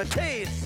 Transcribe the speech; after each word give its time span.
a 0.00 0.04
taste. 0.04 0.65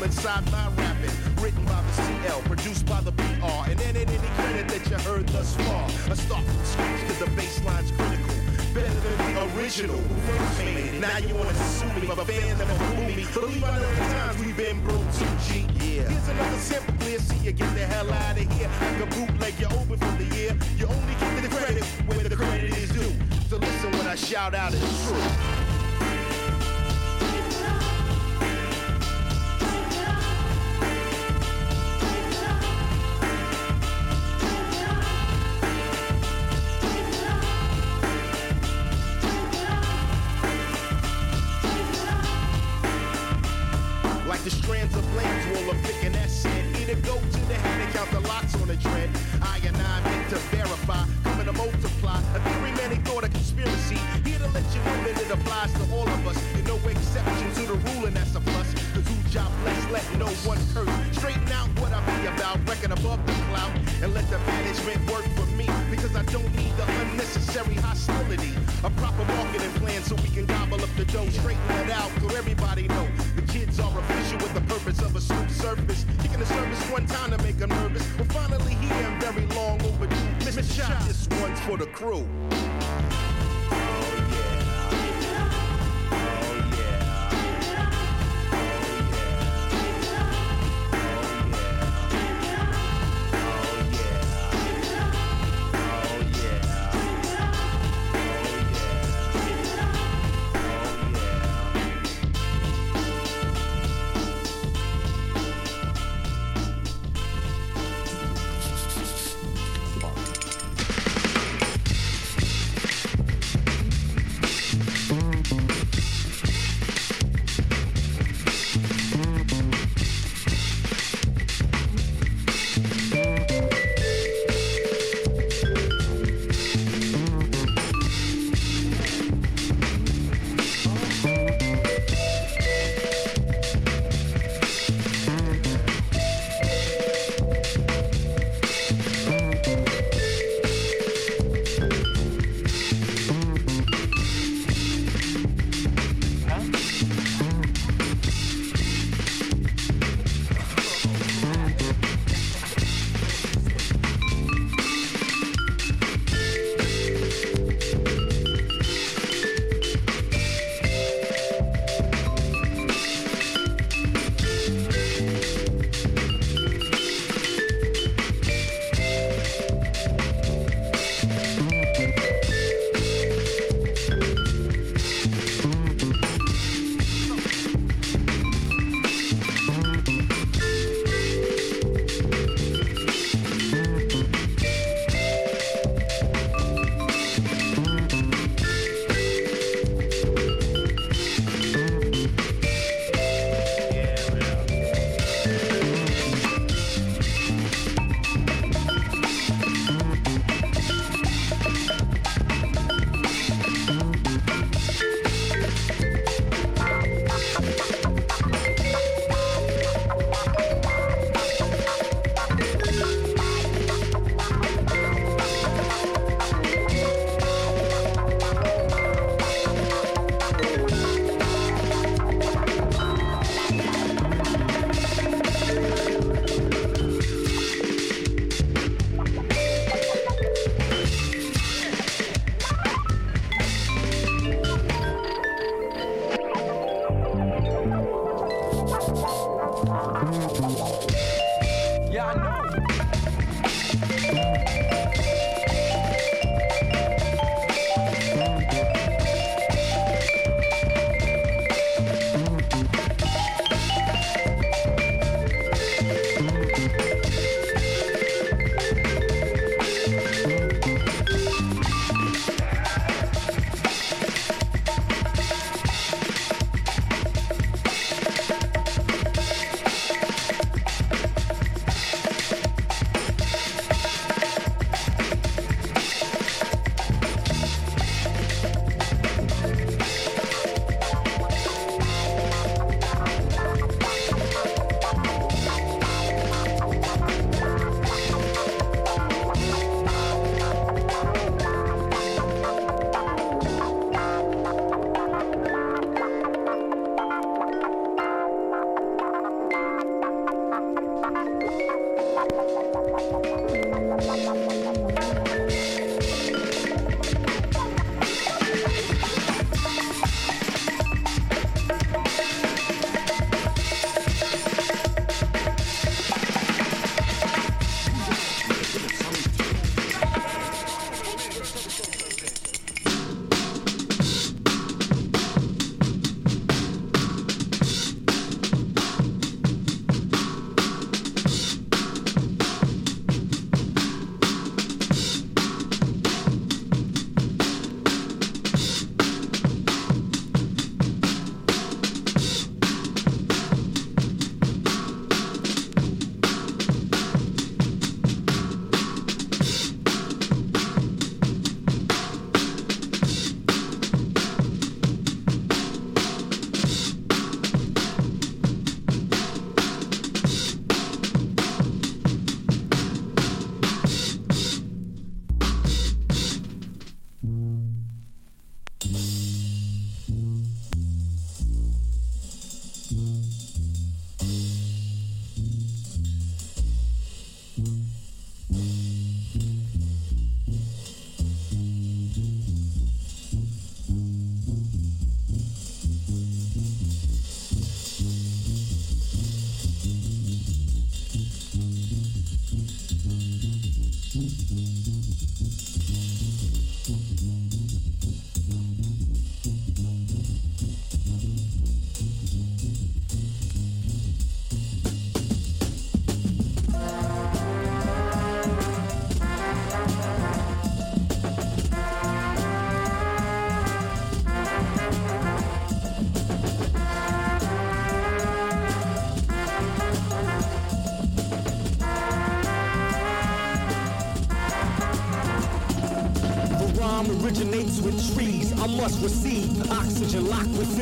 Gentleman 0.00 0.22
Sideline 0.22 0.76
Rapping, 0.76 1.44
written 1.44 1.64
by 1.66 1.82
the 1.82 1.92
CL, 1.92 2.40
produced 2.42 2.86
by 2.86 3.02
the 3.02 3.12
PR, 3.12 3.70
and 3.70 3.78
ended 3.82 4.08
any 4.08 4.28
credit 4.28 4.68
that 4.68 4.90
you 4.90 4.96
heard 5.04 5.28
thus 5.28 5.54
far. 5.56 5.84
A 6.10 6.16
start 6.16 6.42
from 6.42 6.64
scratch, 6.64 7.06
cause 7.06 7.18
the 7.18 7.26
bassline's 7.36 7.90
critical. 7.90 8.34
Better 8.72 8.88
than 8.88 9.34
the 9.34 9.58
original, 9.58 9.98
who 9.98 10.14
first 10.32 10.58
made 10.64 10.94
it. 10.94 11.00
Now 11.00 11.18
you 11.18 11.34
wanna 11.34 11.52
sue 11.52 11.92
me, 12.00 12.06
but 12.06 12.16
fans 12.24 12.58
never 12.58 12.72
fool 12.72 13.04
me. 13.04 13.26
Believe 13.34 13.62
I 13.62 13.78
know 13.78 13.90
the 13.90 14.00
times 14.16 14.38
we've 14.42 14.56
been 14.56 14.80
broke, 14.84 15.04
2G. 15.20 15.68
Yeah. 15.84 16.08
Here's 16.08 16.28
another 16.28 16.56
simple 16.56 16.94
clear, 17.00 17.18
see 17.18 17.36
you 17.44 17.52
get 17.52 17.74
the 17.74 17.84
hell 17.84 18.10
out 18.10 18.40
of 18.40 18.52
here. 18.52 18.70
Like 18.80 19.02
a 19.02 19.06
bootleg, 19.06 19.54
you're 19.60 19.72
open 19.72 19.98
for 19.98 20.16
the 20.16 20.34
year. 20.34 20.56
You 20.78 20.86
only 20.86 21.14
get 21.20 21.42
the 21.42 21.48
credit 21.54 21.84
where 22.08 22.26
the 22.26 22.36
credit 22.36 22.72
is 22.78 22.88
due. 22.88 23.12
So 23.50 23.58
listen, 23.58 23.92
what 23.92 24.06
I 24.06 24.14
shout 24.14 24.54
out 24.54 24.72
is 24.72 24.80
true. 25.04 25.59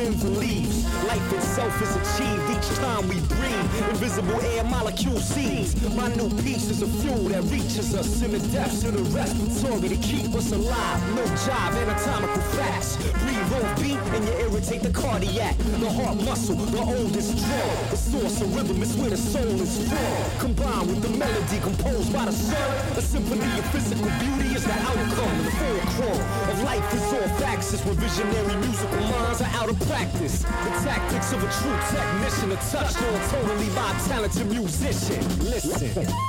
Within 0.09 0.33
the 0.33 0.39
leaves. 0.39 0.85
Life 1.05 1.48
itself 1.59 1.81
is 1.81 1.95
achieved 1.95 2.49
each 2.51 2.77
time 2.77 3.07
we 3.07 3.19
breathe. 3.35 3.89
Invisible 3.89 4.39
air 4.41 4.63
molecule 4.63 5.19
seeds. 5.19 5.75
My 5.95 6.07
new 6.15 6.29
piece 6.41 6.69
is 6.69 6.81
a 6.81 6.87
fuel 6.87 7.29
that 7.29 7.43
reaches 7.43 7.93
us 7.95 8.21
in 8.21 8.31
the 8.31 8.39
depths 8.49 8.83
of 8.83 8.93
the 8.93 9.03
respiratory 9.17 9.89
to 9.89 9.97
keep 9.97 10.33
us 10.35 10.51
alive. 10.51 11.15
No 11.15 11.23
jive, 11.23 11.75
anatomical 11.83 12.41
facts. 12.55 12.97
Breathe 13.23 13.53
on 13.53 13.75
beat 13.81 13.99
and 14.15 14.25
you 14.25 14.33
irritate 14.45 14.83
the 14.83 14.91
cardiac. 14.91 15.57
The 15.57 15.91
heart 15.91 16.17
muscle, 16.23 16.55
the 16.55 16.79
oldest 16.79 17.37
draw. 17.37 17.89
The 17.89 17.97
source 17.97 18.41
of 18.41 18.55
rhythm 18.55 18.81
is 18.81 18.95
where 18.95 19.09
the 19.09 19.17
soul 19.17 19.59
is 19.61 19.89
from. 19.89 20.39
Combined 20.39 20.87
with 20.87 21.01
the 21.01 21.17
melody 21.17 21.59
composed 21.59 22.13
by 22.13 22.25
the 22.25 22.31
sun. 22.31 22.97
A 22.97 23.01
symphony 23.01 23.59
of 23.59 23.65
physical 23.71 24.09
beauty 24.19 24.55
is 24.55 24.63
the 24.63 24.73
outcome. 24.73 25.37
The 25.43 25.51
fulcrum 25.59 26.19
of 26.51 26.63
life 26.63 26.93
is 26.93 27.03
all 27.13 27.29
faxes 27.41 27.85
where 27.85 27.95
visionary 27.95 28.55
musical 28.65 29.01
minds 29.01 29.41
are 29.41 29.51
out 29.59 29.69
of 29.69 29.79
practice. 29.87 30.43
The 30.43 30.71
tactics 30.87 31.33
of 31.33 31.43
a 31.43 31.48
true 31.51 31.79
technician 31.89 32.51
are 32.51 32.63
touched 32.69 33.01
on 33.01 33.29
totally 33.29 33.69
by 33.69 33.91
a 33.91 34.07
talented 34.07 34.47
musician. 34.47 35.21
Listen. 35.39 36.28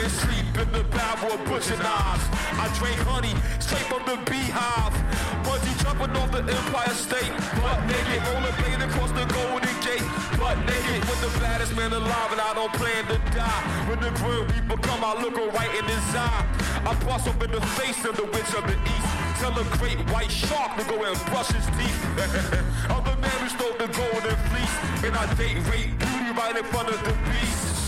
Then 0.00 0.08
sleep 0.08 0.56
in 0.56 0.72
the 0.72 0.84
barrel 0.96 1.36
of 1.36 1.44
butcher 1.44 1.76
knives. 1.76 2.24
I 2.56 2.72
drink 2.80 2.96
honey 3.04 3.36
straight 3.60 3.84
from 3.84 4.00
the 4.08 4.16
beehive. 4.24 4.96
Bungee 5.44 5.76
jumping 5.84 6.16
off 6.16 6.32
the 6.32 6.40
Empire 6.40 6.94
State, 6.96 7.28
butt 7.60 7.84
naked, 7.84 8.24
rollerblade 8.32 8.80
across 8.80 9.12
the 9.12 9.28
Golden 9.28 9.76
Gate, 9.84 10.00
butt 10.40 10.56
naked 10.64 11.04
with 11.04 11.20
the 11.20 11.28
baddest 11.36 11.76
man 11.76 11.92
alive, 11.92 12.32
and 12.32 12.40
I 12.40 12.54
don't 12.56 12.72
plan 12.80 13.04
to 13.12 13.18
die. 13.36 13.60
When 13.92 14.00
the 14.00 14.08
grim 14.16 14.48
reaper 14.48 14.80
come, 14.80 15.04
I 15.04 15.20
look 15.20 15.36
her 15.36 15.50
right 15.52 15.72
in 15.76 15.84
his 15.84 16.16
eye. 16.16 16.48
I 16.88 16.96
bust 17.04 17.28
up 17.28 17.42
in 17.44 17.50
the 17.52 17.60
face 17.76 18.00
of 18.08 18.16
the 18.16 18.24
witch 18.24 18.52
of 18.56 18.64
the 18.64 18.80
east. 18.80 19.10
Tell 19.36 19.52
a 19.52 19.64
great 19.76 20.00
white 20.08 20.32
shark 20.32 20.80
to 20.80 20.84
go 20.88 20.96
and 21.04 21.12
brush 21.28 21.52
his 21.52 21.68
teeth. 21.76 22.00
I'm 22.88 23.04
the 23.04 23.20
man 23.20 23.36
who 23.44 23.48
stole 23.52 23.76
the 23.76 23.92
golden 23.92 24.36
fleece, 24.48 24.76
and 25.04 25.12
I 25.12 25.28
date 25.36 25.60
rape 25.68 25.92
beauty 26.00 26.32
right 26.32 26.56
in 26.56 26.64
front 26.72 26.88
of 26.88 27.04
the 27.04 27.12
beast. 27.28 27.79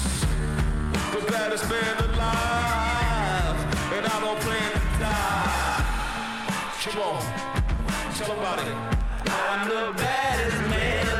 The 1.12 1.20
baddest 1.30 1.68
man 1.68 1.96
alive, 1.98 3.56
and 3.92 4.06
I 4.06 4.20
don't 4.20 4.40
plan 4.40 4.72
to 4.72 4.78
die. 4.98 5.84
Come 6.84 7.02
on, 7.02 7.22
tell 8.14 8.32
about 8.32 8.58
it. 8.60 8.74
I'm 9.30 9.68
the 9.68 9.92
baddest 9.98 10.60
man 10.70 11.11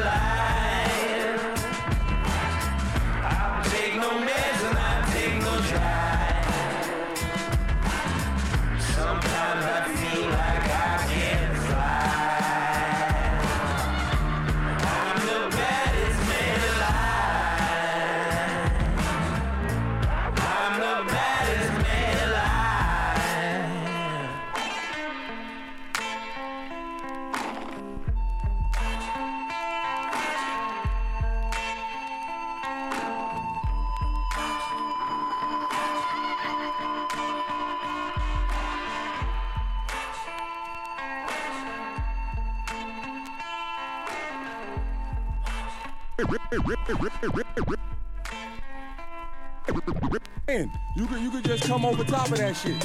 Man, 50.47 50.71
you 50.97 51.07
could 51.07 51.21
you 51.21 51.31
could 51.31 51.45
just 51.45 51.65
come 51.65 51.85
over 51.85 52.05
top 52.05 52.31
of 52.31 52.39
that 52.39 52.55
shit. 52.57 52.81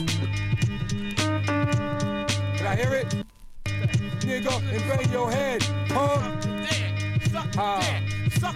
Can 2.58 2.66
I 2.66 2.76
hear 2.76 2.94
it? 2.94 3.16
Nigga, 4.22 4.58
and 4.74 4.84
bang 4.90 5.12
your 5.12 5.32
head, 5.32 5.64
huh? 5.90 6.20
Ah. 7.58 8.02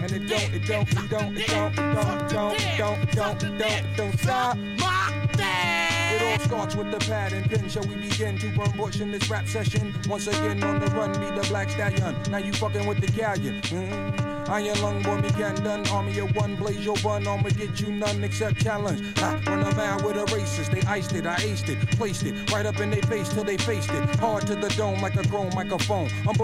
And 0.00 0.12
it 0.12 0.28
don't, 0.28 0.54
it 0.54 0.66
don't, 0.66 0.88
it 0.92 1.10
don't, 1.10 1.36
it 1.36 1.46
don't, 1.48 1.76
don't, 1.76 2.28
don't, 2.28 2.58
don't, 2.76 3.12
don't, 3.12 3.58
don't, 3.58 3.96
don't 3.96 4.18
stop. 4.18 4.56
It 4.56 6.22
all 6.22 6.38
starts 6.38 6.74
with 6.76 6.90
the 6.90 6.98
pad 6.98 7.32
and 7.32 7.48
pen. 7.50 7.68
Shall 7.68 7.84
we 7.84 7.96
begin 7.96 8.38
to 8.38 8.48
burn 8.56 8.70
bush 8.76 9.00
in 9.00 9.10
this 9.10 9.28
rap 9.30 9.46
session? 9.46 9.94
Once 10.08 10.26
again 10.26 10.62
on 10.62 10.80
the 10.80 10.86
run, 10.88 11.12
be 11.12 11.30
the 11.40 11.46
black 11.48 11.70
stallion. 11.70 12.16
Now 12.30 12.38
you 12.38 12.52
fucking 12.52 12.86
with 12.86 13.00
the 13.00 13.08
galleon. 13.08 13.60
Mm. 13.62 14.31
Iron 14.52 14.82
lung 14.82 15.02
boy, 15.02 15.16
me 15.16 15.30
can 15.30 15.54
done. 15.64 15.88
Army 15.88 16.18
of 16.18 16.36
one, 16.36 16.56
blaze 16.56 16.84
your 16.84 16.96
bun. 16.96 17.26
I'ma 17.26 17.48
get 17.48 17.80
you 17.80 17.90
none 17.90 18.22
except 18.22 18.62
challenge. 18.62 19.00
I 19.16 19.36
run 19.46 19.60
around 19.74 20.04
with 20.04 20.18
a 20.18 20.26
racist. 20.26 20.70
They 20.70 20.82
iced 20.86 21.14
it, 21.14 21.26
I 21.26 21.36
aced 21.36 21.70
it, 21.70 21.80
placed 21.92 22.24
it 22.24 22.52
right 22.52 22.66
up 22.66 22.78
in 22.78 22.90
their 22.90 23.00
face 23.00 23.32
till 23.32 23.44
they 23.44 23.56
faced 23.56 23.90
it. 23.90 24.04
Hard 24.16 24.46
to 24.48 24.54
the 24.54 24.68
dome 24.76 25.00
like 25.00 25.16
a 25.16 25.26
chrome 25.26 25.54
microphone. 25.54 26.10
I'm 26.28 26.36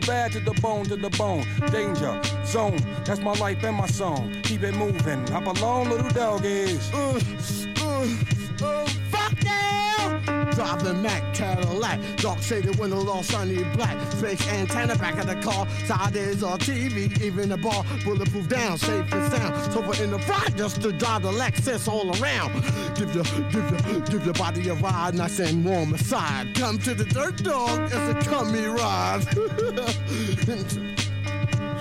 bad 0.00 0.32
to 0.32 0.40
the 0.40 0.52
bone, 0.60 0.84
to 0.84 0.96
the 0.96 1.08
bone. 1.08 1.46
Danger 1.72 2.20
zone. 2.44 2.76
That's 3.06 3.20
my 3.20 3.32
life 3.32 3.64
and 3.64 3.76
my 3.78 3.86
song. 3.86 4.36
Keep 4.42 4.64
it 4.64 4.74
moving. 4.74 5.26
Hop 5.28 5.46
along, 5.46 5.88
little 5.88 6.10
dog 6.10 6.44
is. 6.44 6.92
Uh! 6.92 7.73
Driving 10.54 11.02
Mac 11.02 11.34
Cadillac, 11.34 11.98
dark 12.16 12.40
shaded 12.40 12.78
windows 12.78 13.08
all 13.08 13.22
shiny 13.22 13.64
black. 13.74 13.98
Fake 14.14 14.46
antenna 14.52 14.96
back 14.96 15.18
of 15.18 15.26
the 15.26 15.34
car, 15.36 15.66
side 15.86 16.14
is 16.14 16.42
on 16.44 16.58
TV, 16.60 17.20
even 17.20 17.48
the 17.48 17.56
bar, 17.56 17.84
bulletproof 18.04 18.48
down, 18.48 18.78
safe 18.78 19.12
and 19.12 19.32
sound. 19.32 19.72
Sofa 19.72 20.02
in 20.02 20.10
the 20.12 20.18
front 20.20 20.56
just 20.56 20.80
to 20.82 20.92
drive 20.92 21.22
the 21.22 21.32
Lexus 21.32 21.88
all 21.88 22.10
around. 22.20 22.52
Give 22.94 23.12
your, 23.14 23.24
give 23.50 23.70
your, 23.70 24.00
give 24.02 24.24
your 24.24 24.34
body 24.34 24.68
a 24.68 24.74
ride, 24.74 25.14
nice 25.14 25.40
and 25.40 25.64
warm 25.64 25.94
aside. 25.94 26.54
Come 26.54 26.78
to 26.80 26.94
the 26.94 27.04
dirt 27.04 27.42
dog, 27.42 27.90
it's 27.92 27.94
a 27.94 28.14
cummy 28.30 28.66
ride. 28.66 29.24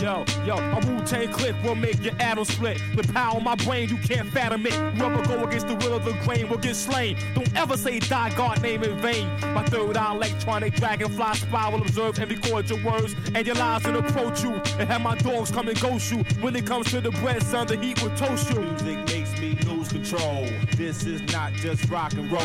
Yo, 0.03 0.25
yo, 0.45 0.57
a 0.57 0.79
Wu-Tang 0.85 1.31
click 1.31 1.55
will 1.63 1.75
make 1.75 2.03
your 2.03 2.13
atom 2.19 2.43
split. 2.43 2.77
The 2.93 3.03
power 3.13 3.37
in 3.37 3.43
my 3.45 3.55
brain, 3.55 3.87
you 3.87 3.95
can't 3.95 4.27
fathom 4.27 4.65
it. 4.65 4.73
Whoever 4.73 5.25
go 5.25 5.45
against 5.45 5.69
the 5.69 5.75
will 5.75 5.93
of 5.93 6.03
the 6.03 6.11
grain 6.25 6.49
will 6.49 6.57
get 6.57 6.75
slain. 6.75 7.15
Don't 7.35 7.55
ever 7.55 7.77
say 7.77 7.99
die 7.99 8.35
God 8.35 8.61
name 8.61 8.83
in 8.83 8.97
vain. 8.97 9.29
My 9.53 9.63
third 9.63 9.95
eye 9.95 10.13
electronic 10.13 10.73
dragonfly 10.73 11.35
spy 11.35 11.69
will 11.69 11.81
observe 11.81 12.19
and 12.19 12.29
record 12.29 12.69
your 12.69 12.83
words 12.83 13.15
and 13.33 13.47
your 13.47 13.55
lies 13.55 13.85
and 13.85 13.95
approach 13.95 14.43
you. 14.43 14.55
And 14.77 14.89
have 14.89 14.99
my 14.99 15.15
dogs 15.15 15.51
come 15.51 15.69
and 15.69 15.79
ghost 15.79 16.11
you. 16.11 16.17
When 16.41 16.53
it 16.57 16.65
comes 16.65 16.91
to 16.91 16.99
the 16.99 17.11
bread, 17.11 17.41
son, 17.41 17.67
the 17.67 17.77
heat 17.77 18.03
will 18.03 18.13
toast 18.17 18.49
you. 18.49 18.59
Music 18.59 19.05
makes 19.07 19.39
me 19.39 19.57
lose 19.65 19.87
control. 19.87 20.49
This 20.75 21.05
is 21.05 21.21
not 21.31 21.53
just 21.53 21.89
rock 21.89 22.11
and 22.11 22.29
roll. 22.29 22.41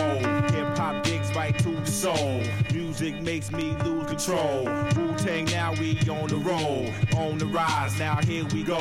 Hip 0.53 0.79
hop 0.79 1.03
digs 1.03 1.28
right 1.35 1.57
to 1.59 1.71
the 1.71 1.87
soul. 1.87 2.43
Music 2.73 3.21
makes 3.23 3.51
me 3.51 3.75
lose 3.85 4.07
control. 4.07 4.65
Wu-Tang, 4.97 5.47
now 5.47 5.73
we 5.75 5.99
on 6.09 6.29
the 6.29 6.37
roll. 6.37 6.91
On 7.17 7.39
the 7.39 7.47
rise, 7.47 7.99
now 7.99 8.17
here 8.23 8.45
we 8.53 8.63
go. 8.63 8.79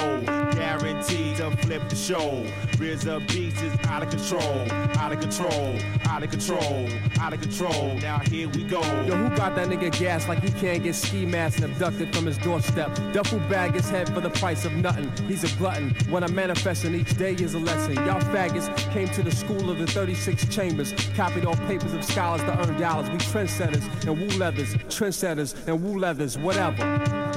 Guaranteed 0.52 1.38
to 1.38 1.56
flip 1.58 1.88
the 1.90 1.96
show. 1.96 2.46
RZA 2.78 3.28
beats 3.28 3.62
is 3.62 3.74
out 3.86 4.04
of 4.04 4.10
control. 4.10 4.72
Out 4.98 5.12
of 5.12 5.20
control. 5.20 5.78
Out 6.06 6.24
of 6.24 6.32
control. 6.32 6.90
Out 7.20 7.34
of 7.34 7.42
control. 7.42 7.96
Now 7.96 8.20
here 8.20 8.48
we 8.50 8.64
go. 8.64 8.82
Yo, 9.06 9.16
who 9.16 9.36
got 9.36 9.56
that 9.56 9.68
nigga 9.68 9.98
gas 9.98 10.28
like 10.28 10.42
he 10.44 10.52
can't 10.52 10.84
get 10.84 10.96
ski 10.96 11.26
masked 11.26 11.62
and 11.62 11.74
abducted 11.74 12.16
from 12.16 12.26
his 12.26 12.38
doorstep? 12.38 12.96
Duffel 13.14 13.40
bag 13.50 13.74
his 13.74 13.90
head 13.90 14.14
for 14.14 14.22
the 14.22 14.30
price 14.30 14.66
of 14.66 14.74
nothing. 14.74 15.12
He's 15.28 15.44
a 15.44 15.58
glutton. 15.58 15.90
When 16.10 16.24
I'm 16.24 16.34
manifesting, 16.36 16.96
each 16.96 17.18
day 17.18 17.34
is 17.34 17.54
a 17.54 17.60
lesson. 17.60 17.96
Y'all 17.96 18.22
faggots 18.22 18.70
came 18.92 19.10
to 19.10 19.24
the 19.24 19.32
school 19.32 19.70
of 19.70 19.80
the 19.80 19.88
36 19.88 20.48
chambers, 20.54 20.94
copied 21.16 21.46
off 21.46 21.60
papers 21.68 21.94
of 21.94 22.04
scholars 22.04 22.37
to 22.42 22.60
earn 22.60 22.80
dollars. 22.80 23.10
We 23.10 23.18
trendsetters 23.18 24.06
and 24.08 24.20
woo 24.20 24.38
leathers, 24.38 24.74
trendsetters 24.90 25.56
and 25.68 25.84
woo 25.84 26.00
leathers, 26.00 26.38
whatever. 26.38 27.37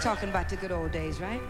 Talking 0.00 0.28
about 0.30 0.48
the 0.48 0.56
good 0.56 0.72
old 0.72 0.90
days, 0.92 1.20
right? 1.20 1.40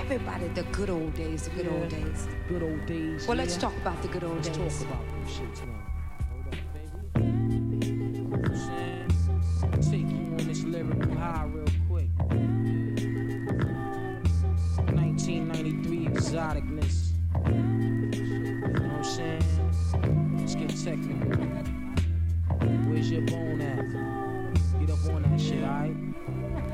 Everybody, 0.00 0.48
the 0.48 0.64
good 0.64 0.90
old 0.90 1.14
days, 1.14 1.42
the 1.44 1.50
good 1.50 1.66
Yeah. 1.66 1.72
old 1.72 1.88
days. 1.88 2.26
Good 2.48 2.62
old 2.62 2.86
days. 2.86 3.26
Well, 3.28 3.36
let's 3.36 3.54
yeah. 3.54 3.60
talk 3.60 3.76
about 3.76 4.02
the 4.02 4.08
good 4.08 4.24
old 4.24 4.36
Let's 4.36 4.48
days. 4.48 4.78
talk 4.82 4.88
about 4.90 5.06
them 5.08 5.24
shits, 5.26 5.60
man. 5.66 5.82
Hold 6.28 6.46
up, 6.46 6.54
baby. 6.74 7.86
You 7.86 8.22
know 8.24 8.36
what 8.36 8.48
I'm 8.48 8.56
saying? 8.56 9.08
Take 9.80 10.10
you 10.10 10.16
on 10.16 10.36
this 10.48 10.64
lyrical 10.64 11.14
high 11.16 11.44
real 11.44 11.64
quick. 11.88 12.08
1993 14.94 16.06
exoticness. 16.08 17.12
You 17.46 17.52
know 18.60 18.70
what 18.72 18.92
I'm 18.92 19.04
saying? 19.04 19.42
Let's 20.36 20.54
get 20.56 20.70
technical. 20.84 21.44
Where's 22.88 23.10
your 23.10 23.22
bone 23.22 23.60
at? 23.60 23.84
Get 24.80 24.90
up 24.90 25.04
on 25.14 25.22
that 25.22 25.40
shit, 25.40 25.62
alright? 25.62 25.94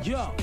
Yo! 0.02 0.34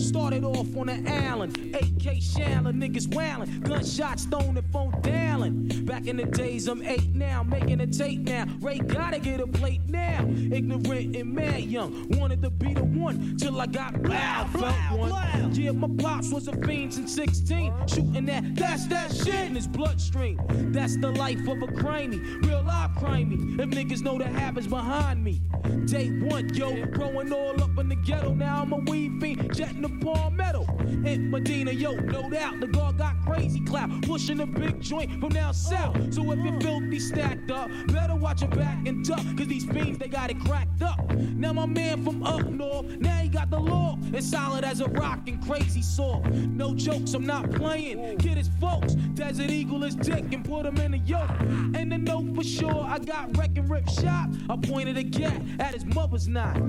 Started 0.00 0.44
off 0.44 0.76
on 0.76 0.86
the 0.86 1.12
island, 1.28 1.56
AK 1.74 2.16
Shaolin, 2.20 2.82
niggas 2.82 3.14
wailing, 3.14 3.60
gunshots 3.60 4.24
thrown 4.24 4.56
and 4.56 4.72
phone 4.72 4.98
dialing. 5.02 5.68
Back 5.84 6.06
in 6.06 6.16
the 6.16 6.24
days, 6.24 6.68
I'm 6.68 6.82
eight 6.82 7.14
now, 7.14 7.42
making 7.42 7.80
a 7.80 7.86
tape 7.86 8.20
now. 8.20 8.46
Rae 8.60 8.78
gotta 8.78 9.18
get 9.18 9.40
a 9.40 9.46
plate 9.46 9.82
now. 9.88 10.26
Ignorant 10.26 11.14
and 11.14 11.34
mad 11.34 11.64
young, 11.64 12.08
wanted 12.18 12.42
to 12.42 12.50
be 12.50 12.72
the 12.72 12.82
one 12.82 13.36
till 13.36 13.60
I 13.60 13.66
got 13.66 14.02
loud. 14.02 14.50
Felt 14.50 14.98
one. 14.98 15.54
Yeah, 15.54 15.72
my 15.72 15.88
pops 16.02 16.32
was 16.32 16.48
a 16.48 16.56
fiend 16.56 16.94
since 16.94 17.14
16, 17.14 17.86
shooting 17.86 18.24
that. 18.26 18.56
That's 18.56 18.86
that 18.86 19.14
shit 19.14 19.34
in 19.34 19.54
his 19.54 19.66
bloodstream. 19.66 20.40
That's 20.72 20.96
the 20.96 21.10
life 21.10 21.40
of 21.46 21.62
a 21.62 21.66
crimey, 21.66 22.42
real 22.46 22.62
life 22.62 22.92
crimey. 22.96 23.60
If 23.60 23.68
niggas 23.68 24.02
know 24.02 24.16
the 24.16 24.26
habits 24.26 24.66
behind 24.66 25.22
me. 25.22 25.42
Day 25.84 26.08
one, 26.08 26.52
yo, 26.54 26.86
growing 26.86 27.32
all 27.32 27.62
up 27.62 27.76
in 27.78 27.88
the 27.88 27.96
ghetto. 27.96 28.32
Now 28.34 28.62
I'm 28.62 28.72
a 28.72 28.76
weed 28.76 29.20
fiend, 29.20 29.54
jetting 29.54 29.82
the 29.82 29.89
palmetto. 29.98 30.64
In 31.04 31.30
Medina, 31.30 31.72
yo, 31.72 31.94
no 31.94 32.28
doubt, 32.28 32.60
the 32.60 32.66
guard 32.66 32.98
got 32.98 33.14
crazy 33.24 33.60
clap, 33.60 33.90
pushing 34.02 34.40
a 34.40 34.46
big 34.46 34.80
joint 34.80 35.20
from 35.20 35.30
down 35.30 35.54
south. 35.54 36.12
So 36.12 36.30
if 36.32 36.38
you're 36.44 36.60
filthy 36.60 36.98
stacked 36.98 37.50
up, 37.50 37.70
better 37.88 38.14
watch 38.14 38.42
your 38.42 38.50
back 38.50 38.86
and 38.86 39.04
duck, 39.04 39.24
cause 39.36 39.46
these 39.46 39.64
fiends, 39.64 39.98
they 39.98 40.08
got 40.08 40.30
it 40.30 40.38
cracked 40.40 40.82
up. 40.82 41.10
Now 41.12 41.52
my 41.52 41.66
man 41.66 42.04
from 42.04 42.22
up 42.22 42.46
north, 42.46 42.86
now 42.86 43.16
he 43.18 43.28
got 43.28 43.50
the 43.50 43.58
law. 43.58 43.98
It's 44.12 44.28
solid 44.28 44.64
as 44.64 44.80
a 44.80 44.88
rock 44.88 45.20
and 45.26 45.42
crazy 45.44 45.82
saw. 45.82 46.20
No 46.20 46.74
jokes, 46.74 47.14
I'm 47.14 47.26
not 47.26 47.50
playing. 47.52 48.18
Kid 48.18 48.36
his 48.36 48.50
folks, 48.60 48.94
Desert 49.14 49.50
Eagle 49.50 49.84
is 49.84 49.94
dick 49.94 50.32
and 50.32 50.44
put 50.44 50.66
him 50.66 50.76
in 50.78 50.94
a 50.94 50.98
yoke. 50.98 51.30
And 51.40 51.92
the 51.92 51.98
note 51.98 52.34
for 52.34 52.44
sure, 52.44 52.84
I 52.84 52.98
got 52.98 53.36
wreck 53.36 53.56
and 53.56 53.70
rip 53.70 53.88
shot. 53.88 54.28
I 54.48 54.56
pointed 54.56 54.96
a 54.96 55.02
gat 55.02 55.40
at 55.58 55.74
his 55.74 55.84
mother's 55.84 56.28
knot. 56.28 56.60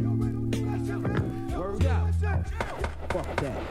Word 1.52 1.86
out. 1.86 3.01
Fuck 3.12 3.36
that. 3.41 3.62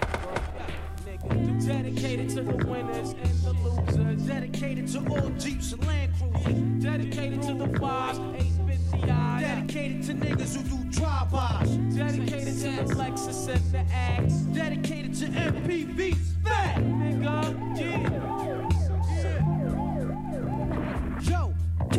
Dedicated 1.66 2.29
to 2.29 2.42
the 2.42 2.66
winners 2.66 3.12
and 3.12 3.38
the 3.42 3.53
losers. 3.64 4.26
Dedicated 4.26 4.87
to 4.88 4.98
all 5.09 5.31
Jeeps 5.31 5.72
and 5.72 5.87
Land 5.87 6.12
Cruisers. 6.18 6.85
Dedicated 6.85 7.40
to 7.42 7.55
the 7.55 7.79
fives, 7.79 8.18
850i. 8.18 9.40
Dedicated 9.40 10.03
to 10.03 10.12
niggas 10.12 10.57
who 10.57 10.62
do 10.76 10.90
drive-bys. 10.90 11.70
Dedicated 11.96 12.59
to 12.59 12.70
the 12.85 12.94
Lexus 12.94 13.48
and 13.48 13.72
the 13.72 13.94
Axe. 13.94 14.35
Dedicated 14.53 15.14
to 15.14 15.26
MPVs. 15.26 16.44
Fat 16.44 16.76
nigga, 16.83 17.79
yeah. 17.79 18.60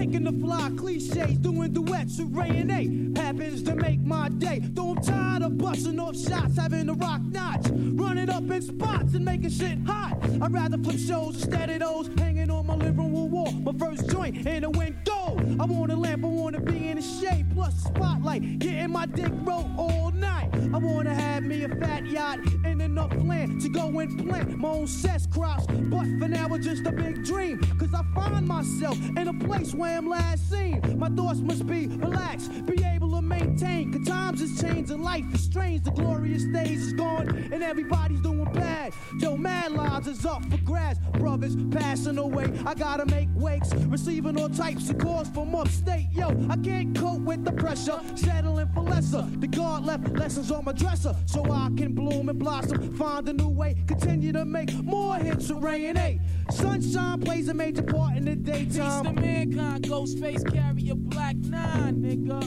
Kicking 0.01 0.23
the 0.23 0.31
fly 0.31 0.71
cliches, 0.77 1.37
doing 1.37 1.73
duets 1.73 2.17
with 2.17 2.35
Rae 2.35 2.49
and 2.49 2.71
A. 2.71 3.21
Happens 3.21 3.61
to 3.61 3.75
make 3.75 3.99
my 3.99 4.29
day. 4.29 4.59
Though 4.63 4.95
I'm 4.95 5.01
tired 5.03 5.43
of 5.43 5.59
busting 5.59 5.99
off 5.99 6.17
shots, 6.17 6.57
having 6.57 6.87
to 6.87 6.93
rock 6.93 7.21
knots, 7.21 7.69
running 7.69 8.27
up 8.27 8.49
in 8.49 8.61
spots 8.63 9.13
and 9.13 9.23
making 9.23 9.51
shit 9.51 9.77
hot. 9.85 10.17
I'd 10.41 10.51
rather 10.51 10.79
flip 10.79 10.97
shows 10.97 11.35
instead 11.35 11.69
of 11.69 11.79
those 11.81 12.09
hanging 12.17 12.49
on 12.49 12.65
my 12.65 12.73
living 12.73 13.13
room 13.13 13.29
wall. 13.29 13.51
My 13.51 13.73
first 13.73 14.09
joint 14.09 14.47
in 14.47 14.63
the 14.63 14.71
window. 14.71 15.37
I 15.59 15.65
want 15.65 15.91
a 15.91 15.95
lamp, 15.95 16.25
I 16.25 16.27
want 16.29 16.50
to 16.71 16.79
be 16.79 16.89
in 16.89 16.97
the 16.97 17.01
shade, 17.01 17.45
plus 17.53 17.75
spotlight, 17.75 18.59
getting 18.59 18.91
my 18.91 19.05
dick 19.05 19.31
rolled 19.43 19.71
all 19.77 20.11
night. 20.11 20.49
I 20.73 20.77
want 20.77 21.07
to 21.07 21.13
have 21.13 21.43
me 21.43 21.63
a 21.63 21.69
fat 21.69 22.05
yacht 22.05 22.39
and 22.63 22.81
enough 22.81 23.13
land 23.15 23.61
to 23.61 23.69
go 23.69 23.99
and 23.99 24.27
plant 24.27 24.57
my 24.57 24.69
own 24.69 24.87
cess 24.87 25.25
crops. 25.27 25.65
But 25.65 26.05
for 26.19 26.27
now, 26.27 26.53
it's 26.53 26.65
just 26.65 26.85
a 26.85 26.91
big 26.91 27.23
dream, 27.25 27.59
cause 27.77 27.93
I 27.93 28.03
find 28.13 28.47
myself 28.47 28.97
in 29.17 29.27
a 29.27 29.33
place 29.33 29.73
where 29.73 29.97
I'm 29.97 30.07
last 30.07 30.49
seen. 30.49 30.97
My 30.97 31.09
thoughts 31.09 31.39
must 31.39 31.67
be 31.67 31.87
relaxed, 31.87 32.65
be 32.65 32.83
able 32.83 33.11
to 33.11 33.21
maintain. 33.21 33.91
Cause 33.91 34.07
times 34.07 34.41
has 34.41 34.61
changed 34.61 34.91
and 34.91 35.03
life 35.03 35.25
is 35.33 35.41
strange. 35.41 35.83
The 35.83 35.91
glorious 35.91 36.43
days 36.45 36.87
is 36.87 36.93
gone 36.93 37.29
and 37.51 37.63
everybody's 37.63 38.21
doing 38.21 38.51
bad. 38.53 38.93
Yo, 39.19 39.35
mad 39.35 39.71
lives 39.71 40.07
is 40.07 40.25
up 40.25 40.43
for 40.45 40.57
grabs. 40.57 40.99
Brothers 41.13 41.55
passing 41.71 42.17
away. 42.17 42.51
I 42.65 42.73
gotta 42.73 43.05
make 43.07 43.29
wakes, 43.35 43.73
receiving 43.87 44.39
all 44.39 44.49
types 44.49 44.89
of 44.89 44.97
calls 44.97 45.29
from 45.29 45.55
upstate. 45.55 46.07
Yo, 46.11 46.29
I 46.49 46.55
can't 46.63 46.97
cope 46.97 47.21
with 47.21 47.43
the 47.43 47.51
pressure, 47.51 47.99
settling 48.15 48.67
for 48.73 48.81
lesser. 48.81 49.27
The 49.39 49.47
God 49.47 49.85
left 49.85 50.07
lessons 50.09 50.51
on 50.51 50.65
my 50.65 50.73
dresser 50.73 51.15
so 51.25 51.43
I 51.51 51.69
can 51.75 51.93
bloom 51.93 52.29
and 52.29 52.39
blossom. 52.39 52.95
Find 52.95 53.27
a 53.29 53.33
new 53.33 53.49
way, 53.49 53.75
continue 53.87 54.31
to 54.33 54.45
make 54.45 54.73
more 54.83 55.15
hits 55.15 55.49
with 55.51 55.63
Rae 55.63 55.85
and 55.85 55.97
A. 55.97 56.19
Sunshine 56.51 57.21
plays 57.21 57.47
a 57.49 57.53
major 57.53 57.83
part 57.83 58.15
in 58.17 58.25
the 58.25 58.35
daytime. 58.35 59.03
Peace 59.03 59.13
to 59.13 59.13
mankind, 59.13 59.83
Ghostface 59.85 60.53
carry 60.53 60.89
a 60.89 60.95
black 60.95 61.35
nine, 61.37 62.01
nigga. 62.01 62.41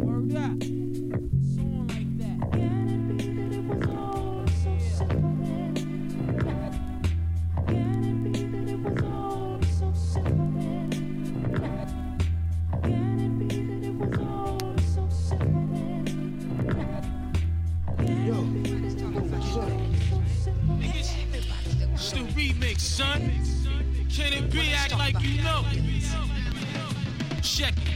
Word 0.00 0.36
up. 0.36 0.83
Son. 22.78 23.32
Can 24.10 24.32
it 24.32 24.50
be 24.50 24.72
act 24.72 24.96
like 24.96 25.20
you 25.22 25.42
know? 25.42 25.64
Check 27.42 27.74
it. 27.76 27.93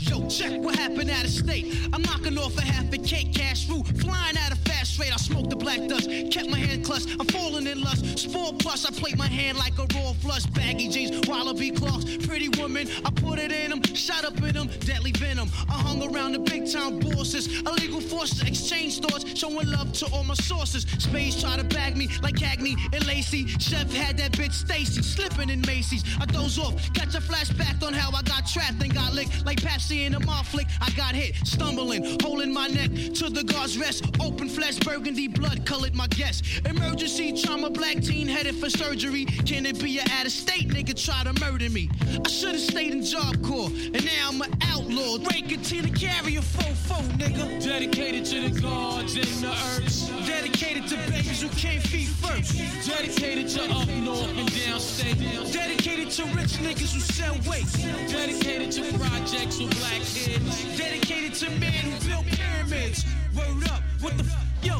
Yo, 0.00 0.26
check 0.28 0.60
what 0.62 0.74
happened 0.76 1.10
out 1.10 1.24
of 1.24 1.30
state. 1.30 1.88
I'm 1.92 2.02
knocking 2.02 2.38
off 2.38 2.56
a 2.56 2.62
half 2.62 2.92
a 2.92 2.98
cake, 2.98 3.34
cash 3.34 3.68
root, 3.68 3.86
flying 3.98 4.36
out 4.38 4.52
of 4.52 4.58
fast 4.60 4.98
rate. 4.98 5.12
I 5.12 5.16
smoke 5.16 5.50
the 5.50 5.56
black 5.56 5.86
dust, 5.88 6.08
kept 6.30 6.48
my 6.48 6.58
hand 6.58 6.84
clutched. 6.84 7.08
I'm 7.20 7.26
falling 7.26 7.66
in 7.66 7.82
lust. 7.82 8.18
Sport 8.18 8.58
plus, 8.58 8.86
I 8.86 8.90
plate 8.90 9.18
my 9.18 9.26
hand 9.26 9.58
like 9.58 9.78
a 9.78 9.86
raw 9.94 10.12
flush. 10.14 10.46
Baggy 10.46 10.88
jeans, 10.88 11.28
wallaby 11.28 11.70
cloths, 11.70 12.26
pretty 12.26 12.48
woman. 12.60 12.88
I 13.04 13.10
put 13.10 13.38
it 13.38 13.52
in 13.52 13.70
them, 13.70 13.82
shot 13.94 14.24
up 14.24 14.36
in 14.42 14.54
them, 14.54 14.68
deadly 14.80 15.12
venom. 15.12 15.50
I 15.68 15.74
hung 15.74 16.02
around 16.02 16.32
the 16.32 16.38
big 16.38 16.70
time 16.72 16.98
bosses, 16.98 17.60
illegal 17.60 18.00
forces, 18.00 18.42
exchange 18.42 18.94
stores, 18.94 19.24
showing 19.38 19.70
love 19.70 19.92
to 19.94 20.06
all 20.06 20.24
my 20.24 20.34
sources. 20.34 20.86
Space 20.98 21.40
try 21.42 21.56
to 21.56 21.64
bag 21.64 21.96
me 21.96 22.08
like 22.22 22.36
Cagney 22.36 22.74
and 22.94 23.06
Lacey. 23.06 23.46
Chef 23.58 23.92
had 23.92 24.16
that 24.18 24.32
bitch 24.32 24.54
Stacy 24.54 25.02
slipping 25.02 25.50
in 25.50 25.60
Macy's. 25.62 26.04
I 26.20 26.24
doze 26.24 26.58
off, 26.58 26.74
catch 26.94 27.14
a 27.14 27.20
flashback 27.20 27.86
on 27.86 27.92
how 27.92 28.10
I 28.16 28.22
got 28.22 28.46
trapped 28.46 28.82
and 28.82 28.94
got 28.94 29.12
licked 29.12 29.44
like 29.44 29.60
Pepsi 29.60 29.99
in 30.04 30.14
a 30.14 30.20
flick. 30.50 30.66
I 30.80 30.90
got 30.90 31.14
hit, 31.14 31.34
stumbling, 31.46 32.18
holding 32.22 32.52
my 32.52 32.66
neck 32.66 32.90
to 33.14 33.30
the 33.30 33.44
guard's 33.44 33.78
rest. 33.78 34.04
Open 34.20 34.48
flesh, 34.48 34.78
burgundy 34.78 35.28
blood 35.28 35.64
colored 35.64 35.94
my 35.94 36.06
guess. 36.08 36.42
Emergency 36.64 37.40
trauma, 37.40 37.70
black 37.70 38.00
teen 38.00 38.26
headed 38.28 38.56
for 38.56 38.70
surgery. 38.70 39.24
Can 39.24 39.66
it 39.66 39.80
be 39.80 39.98
a 39.98 40.02
out 40.12 40.26
of 40.26 40.32
state 40.32 40.68
nigga 40.68 40.94
try 41.04 41.22
to 41.24 41.32
murder 41.40 41.70
me? 41.70 41.90
I 42.24 42.28
should 42.28 42.52
have 42.52 42.60
stayed 42.60 42.92
in 42.92 43.04
Job 43.04 43.42
Corps, 43.42 43.68
and 43.68 44.04
now 44.04 44.28
I'm 44.28 44.42
an 44.42 44.52
outlaw. 44.62 45.18
Breaking 45.18 45.62
to 45.62 45.82
the 45.82 45.90
carrier, 45.90 46.40
fofo, 46.40 47.02
nigga. 47.18 47.62
Dedicated 47.62 48.24
to 48.26 48.48
the 48.48 48.60
gods 48.60 49.16
and 49.16 49.24
the 49.24 49.48
earth. 49.48 50.26
Dedicated 50.26 50.86
to 50.88 50.96
babies 51.10 51.42
who 51.42 51.48
came 51.50 51.80
feet 51.80 52.08
first. 52.08 52.58
Dedicated 52.86 53.48
to 53.48 53.62
up 53.74 53.88
north 53.88 54.28
and 54.36 54.48
downstate. 54.50 55.52
Dedicated 55.52 56.10
to 56.10 56.24
rich 56.36 56.54
niggas 56.64 56.94
who 56.94 57.00
sell 57.00 57.34
weight. 57.48 57.66
Dedicated 58.10 58.72
to 58.72 58.98
projects 58.98 59.58
with 59.58 59.79
black 59.80 60.00
kids. 60.04 60.78
Dedicated 60.78 61.34
to 61.34 61.50
men 61.58 61.72
who 61.72 62.08
built 62.08 62.26
pyramids. 62.26 63.04
Word 63.36 63.68
up, 63.70 63.82
what 64.00 64.16
the 64.16 64.24
f- 64.24 64.46
yo? 64.62 64.78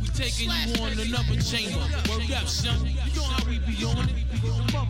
We 0.00 0.06
taking 0.08 0.50
you 0.50 0.82
on 0.82 0.92
another 0.98 1.40
chamber. 1.40 1.80
Word 2.08 2.30
up, 2.32 2.46
son. 2.48 2.84
You 2.86 2.94
know 3.16 3.22
how 3.24 3.44
we 3.48 3.58
be 3.60 3.84
on 3.84 4.08
it. 4.08 4.14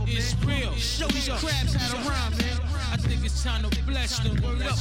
It's 0.07 0.35
real. 0.44 0.74
Show 0.74 1.07
these 1.09 1.29
crabs 1.29 1.74
how 1.74 1.94
to 1.94 2.09
rhyme, 2.09 2.37
man. 2.38 2.67
I 2.90 2.96
think 2.96 3.24
it's 3.24 3.42
time 3.42 3.62
to 3.68 3.85
bless 3.85 4.18
them. 4.20 4.37
Word 4.42 4.62
up. 4.62 4.79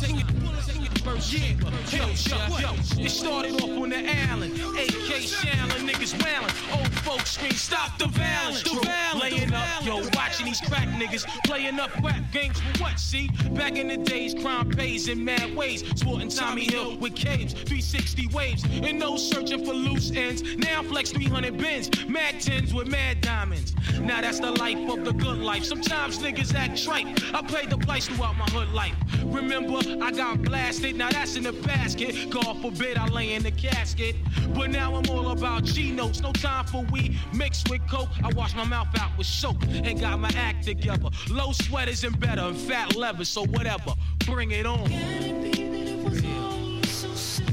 Take 0.00 0.16
it, 0.16 0.98
first. 1.00 1.32
Yeah, 1.32 1.54
yo, 1.90 2.06
yo, 2.06 2.58
yo. 2.58 3.04
It 3.04 3.10
started 3.10 3.54
off 3.54 3.70
on 3.70 3.90
the 3.90 4.02
Allen. 4.30 4.52
AK 4.52 5.22
Shaolin, 5.22 5.88
niggas 5.88 6.14
wailing. 6.22 6.50
Old 6.72 6.92
folks 7.00 7.32
scream, 7.32 7.52
stop 7.52 7.98
the 7.98 8.06
violence. 8.08 8.62
The 8.62 8.80
violence. 8.80 9.22
Laying 9.22 9.52
up, 9.52 9.84
yo, 9.84 9.96
watching 10.14 10.46
these 10.46 10.60
crack 10.60 10.88
niggas 10.88 11.26
playing 11.44 11.80
up 11.80 11.90
rap 12.02 12.22
games 12.32 12.60
for 12.60 12.82
what? 12.82 12.98
See, 12.98 13.28
back 13.52 13.76
in 13.76 13.88
the 13.88 13.96
days, 13.96 14.34
crime 14.34 14.70
pays 14.70 15.08
in 15.08 15.24
mad 15.24 15.54
ways. 15.56 15.84
Sporting 15.98 16.28
Tommy 16.28 16.64
Hill 16.64 16.96
with 16.98 17.14
caves, 17.16 17.52
360 17.52 18.28
waves, 18.28 18.64
and 18.64 18.98
no 18.98 19.16
searching 19.16 19.64
for 19.64 19.72
loose 19.74 20.10
ends. 20.12 20.42
Now 20.56 20.82
flex 20.82 21.10
300 21.10 21.56
bins, 21.56 21.90
mad 22.08 22.40
tins 22.40 22.72
with 22.72 22.88
mad 22.88 23.20
diamonds. 23.20 23.74
Now 24.00 24.20
that's 24.20 24.40
the 24.40 24.52
life 24.52 24.78
of 24.90 25.04
the 25.04 25.12
good 25.12 25.38
life. 25.38 25.64
Sometimes 25.64 26.18
niggas 26.18 26.54
act 26.54 26.82
trite. 26.82 27.06
I 27.34 27.39
played 27.42 27.70
the 27.70 27.78
place 27.78 28.06
throughout 28.06 28.36
my 28.36 28.44
hood 28.46 28.72
life. 28.72 28.94
Remember, 29.24 29.78
I 30.02 30.10
got 30.10 30.42
blasted. 30.42 30.96
Now 30.96 31.10
that's 31.10 31.36
in 31.36 31.44
the 31.44 31.52
basket. 31.52 32.30
God 32.30 32.60
forbid 32.60 32.98
I 32.98 33.06
lay 33.06 33.34
in 33.34 33.42
the 33.42 33.50
casket. 33.50 34.16
But 34.54 34.70
now 34.70 34.94
I'm 34.94 35.08
all 35.10 35.30
about 35.30 35.64
G 35.64 35.90
notes. 35.92 36.20
No 36.20 36.32
time 36.32 36.66
for 36.66 36.84
weed 36.92 37.18
mixed 37.32 37.70
with 37.70 37.86
coke. 37.88 38.08
I 38.22 38.30
wash 38.34 38.54
my 38.54 38.64
mouth 38.64 38.88
out 38.98 39.16
with 39.16 39.26
soap 39.26 39.62
and 39.62 40.00
got 40.00 40.18
my 40.18 40.30
act 40.36 40.64
together. 40.64 41.08
Low 41.30 41.52
sweaters 41.52 42.04
and 42.04 42.18
better 42.18 42.42
and 42.42 42.56
fat 42.56 42.96
leather. 42.96 43.24
So 43.24 43.46
whatever, 43.46 43.94
bring 44.26 44.50
it 44.50 44.66
on. 44.66 44.90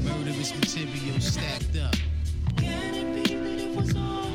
Murderous 0.02 0.54
material 0.54 1.20
stacked 1.20 1.76
up. 1.76 1.94
It's 2.60 3.92
the 3.92 4.27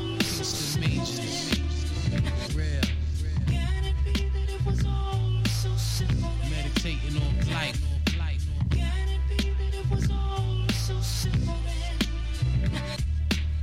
Meditating 7.14 7.22
on 7.22 8.18
life. 8.18 8.48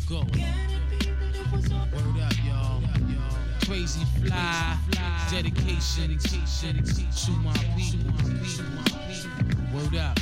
Go. 0.09 0.19
Word 1.51 2.21
up, 2.21 2.33
y'all. 2.47 2.83
Crazy 3.67 4.05
fly. 4.25 4.79
Dedication 5.31 6.19
to 6.19 7.31
my 7.33 7.53
people. 7.77 8.11
Up. 9.99 10.19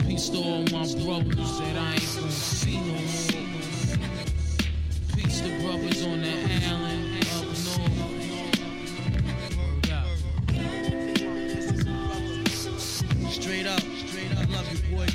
Peace 0.00 0.28
to 0.30 0.38
all 0.38 0.62
my 0.64 0.84
brothers 1.04 1.58
that 1.60 1.76
I 1.76 1.92
ain't 1.94 2.02
see 2.02 2.76
no 2.76 2.92
more. 2.92 3.02
Peace 5.14 5.40
to 5.40 5.48
brothers 5.62 6.02
on 6.04 6.20
the 6.20 6.32
island 6.66 7.47
Love 14.58 14.72
you, 14.72 14.96
boy. 14.96 15.06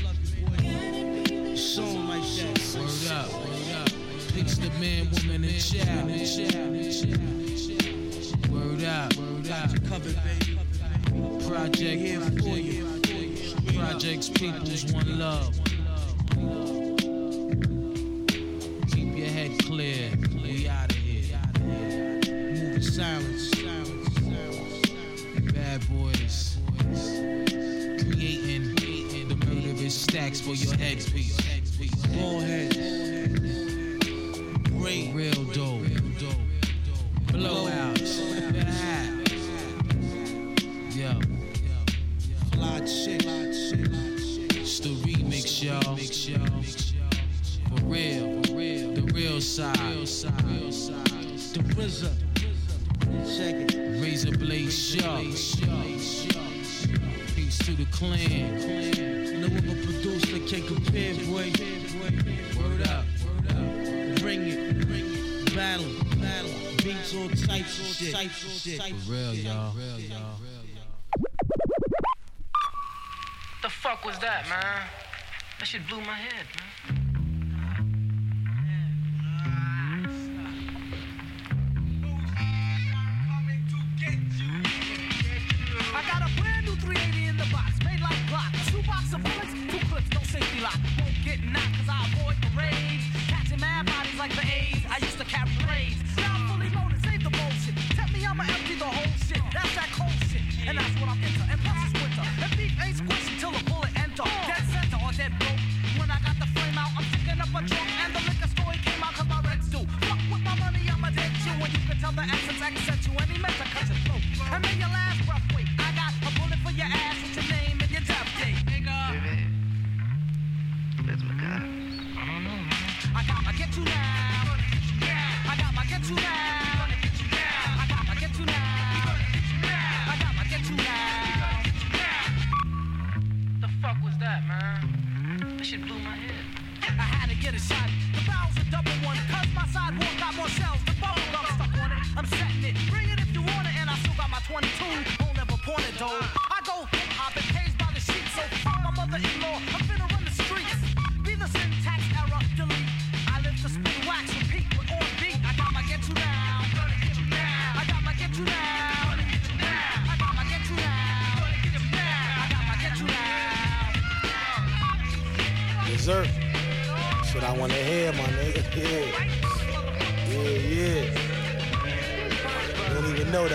Song 1.58 2.08
like 2.08 2.22
that. 2.22 2.56
Word 2.80 3.12
up, 3.12 3.28
word 3.34 3.72
up. 3.76 3.90
Peace 4.34 4.58
to 4.58 4.70
man, 4.80 5.10
woman, 5.12 5.44
and 5.44 5.60
child. 5.60 6.08
Word 8.50 8.84
up, 8.86 9.14
word 9.18 9.52
up. 9.52 9.70
Covered, 9.90 10.18
baby. 10.24 10.58
Project 11.46 12.00
here 12.02 12.22
for 12.22 12.58
you. 12.58 12.86
Projects, 13.78 14.30
people's 14.30 14.94
one 14.94 15.20
love. 15.20 15.60
Murderous 30.34 30.42
for 30.42 30.56
your 30.56 30.76
headpiece. 30.78 31.38
Ball 32.16 32.40
heads. 32.40 32.78
Great. 34.70 35.14
Real 35.14 35.44
dope. 35.54 35.82
Blowouts. 37.28 38.14
Yo. 40.96 41.20
Fly 42.52 42.86
shit. 42.86 43.26
It's 43.26 44.80
the 44.80 44.90
remix, 45.04 45.64
y'all. 45.64 45.98
For 47.70 47.86
real. 47.86 48.42
The 48.42 49.12
real 49.14 49.42
side. 49.42 49.76
The 51.54 51.60
RZA. 51.76 52.12
Check 53.38 53.56
it. 53.74 54.02
Razor 54.02 54.38
blade 54.38 54.72
sharp. 54.72 55.24
Peace 57.36 57.58
to 57.60 57.72
the 57.76 57.86
clan. 57.92 59.23
No 59.44 59.50
other 59.50 59.62
producer 59.62 60.40
can 60.48 60.66
compare, 60.66 61.14
boy. 61.16 61.52
Word 62.58 62.88
up. 62.88 63.04
Bring 64.22 64.48
it. 64.48 64.88
Bring 64.88 65.06
it. 65.06 65.54
Battle. 65.54 65.86
Battle. 66.16 66.50
Beats 66.78 67.14
all 67.14 67.28
types 67.28 67.78
of 67.78 67.86
shit. 67.88 68.14
Types 68.14 68.46
of 68.46 68.52
shit. 68.52 68.82
For 68.82 69.12
real, 69.12 69.34
y'all. 69.34 69.76
Real, 69.76 70.00
y'all. 70.00 70.38
The 73.64 73.70
fuck 73.70 74.06
was 74.06 74.18
that, 74.20 74.48
man? 74.48 74.88
That 75.60 75.68
shit 75.68 75.86
blew 75.90 76.00
my 76.00 76.16
head, 76.16 76.46
man. 76.88 77.03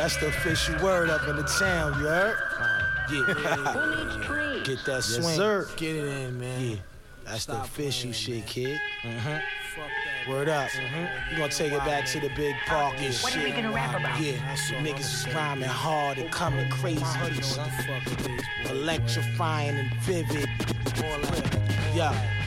That's 0.09 0.21
the 0.21 0.29
official 0.29 0.83
word 0.83 1.11
up 1.11 1.29
in 1.29 1.37
the 1.37 1.43
town, 1.43 1.93
you 2.01 2.07
heard? 2.07 2.39
Yeah. 3.13 4.63
Get 4.65 4.83
that 4.87 5.05
swing. 5.05 5.25
Yes, 5.25 5.37
sir. 5.37 5.69
Get 5.77 5.97
it 5.97 6.05
in, 6.05 6.41
man. 6.41 6.71
Yeah. 6.71 6.77
That's 7.27 7.45
the 7.45 7.61
official 7.61 8.13
shit, 8.13 8.47
kid. 8.47 8.81
Uh-huh. 9.05 9.39
Word 10.27 10.49
up. 10.49 10.71
You 11.31 11.37
gonna 11.37 11.53
take 11.53 11.73
it 11.73 11.79
back 11.81 12.07
to 12.07 12.21
the 12.21 12.31
big 12.35 12.57
park 12.67 12.95
and 12.97 13.13
shit. 13.13 13.23
What 13.23 13.37
are 13.37 13.45
we 13.45 13.51
gonna 13.51 13.71
rap 13.71 14.01
about? 14.01 14.19
Yeah, 14.19 14.33
the 14.71 14.77
niggas 14.77 15.27
is 15.27 15.35
rhyming 15.35 15.69
hard 15.69 16.17
and 16.17 16.33
coming 16.33 16.71
crazy. 16.71 17.05
Electrifying 18.71 19.77
and 19.77 19.95
vivid. 20.01 20.49
Yeah. 21.95 22.38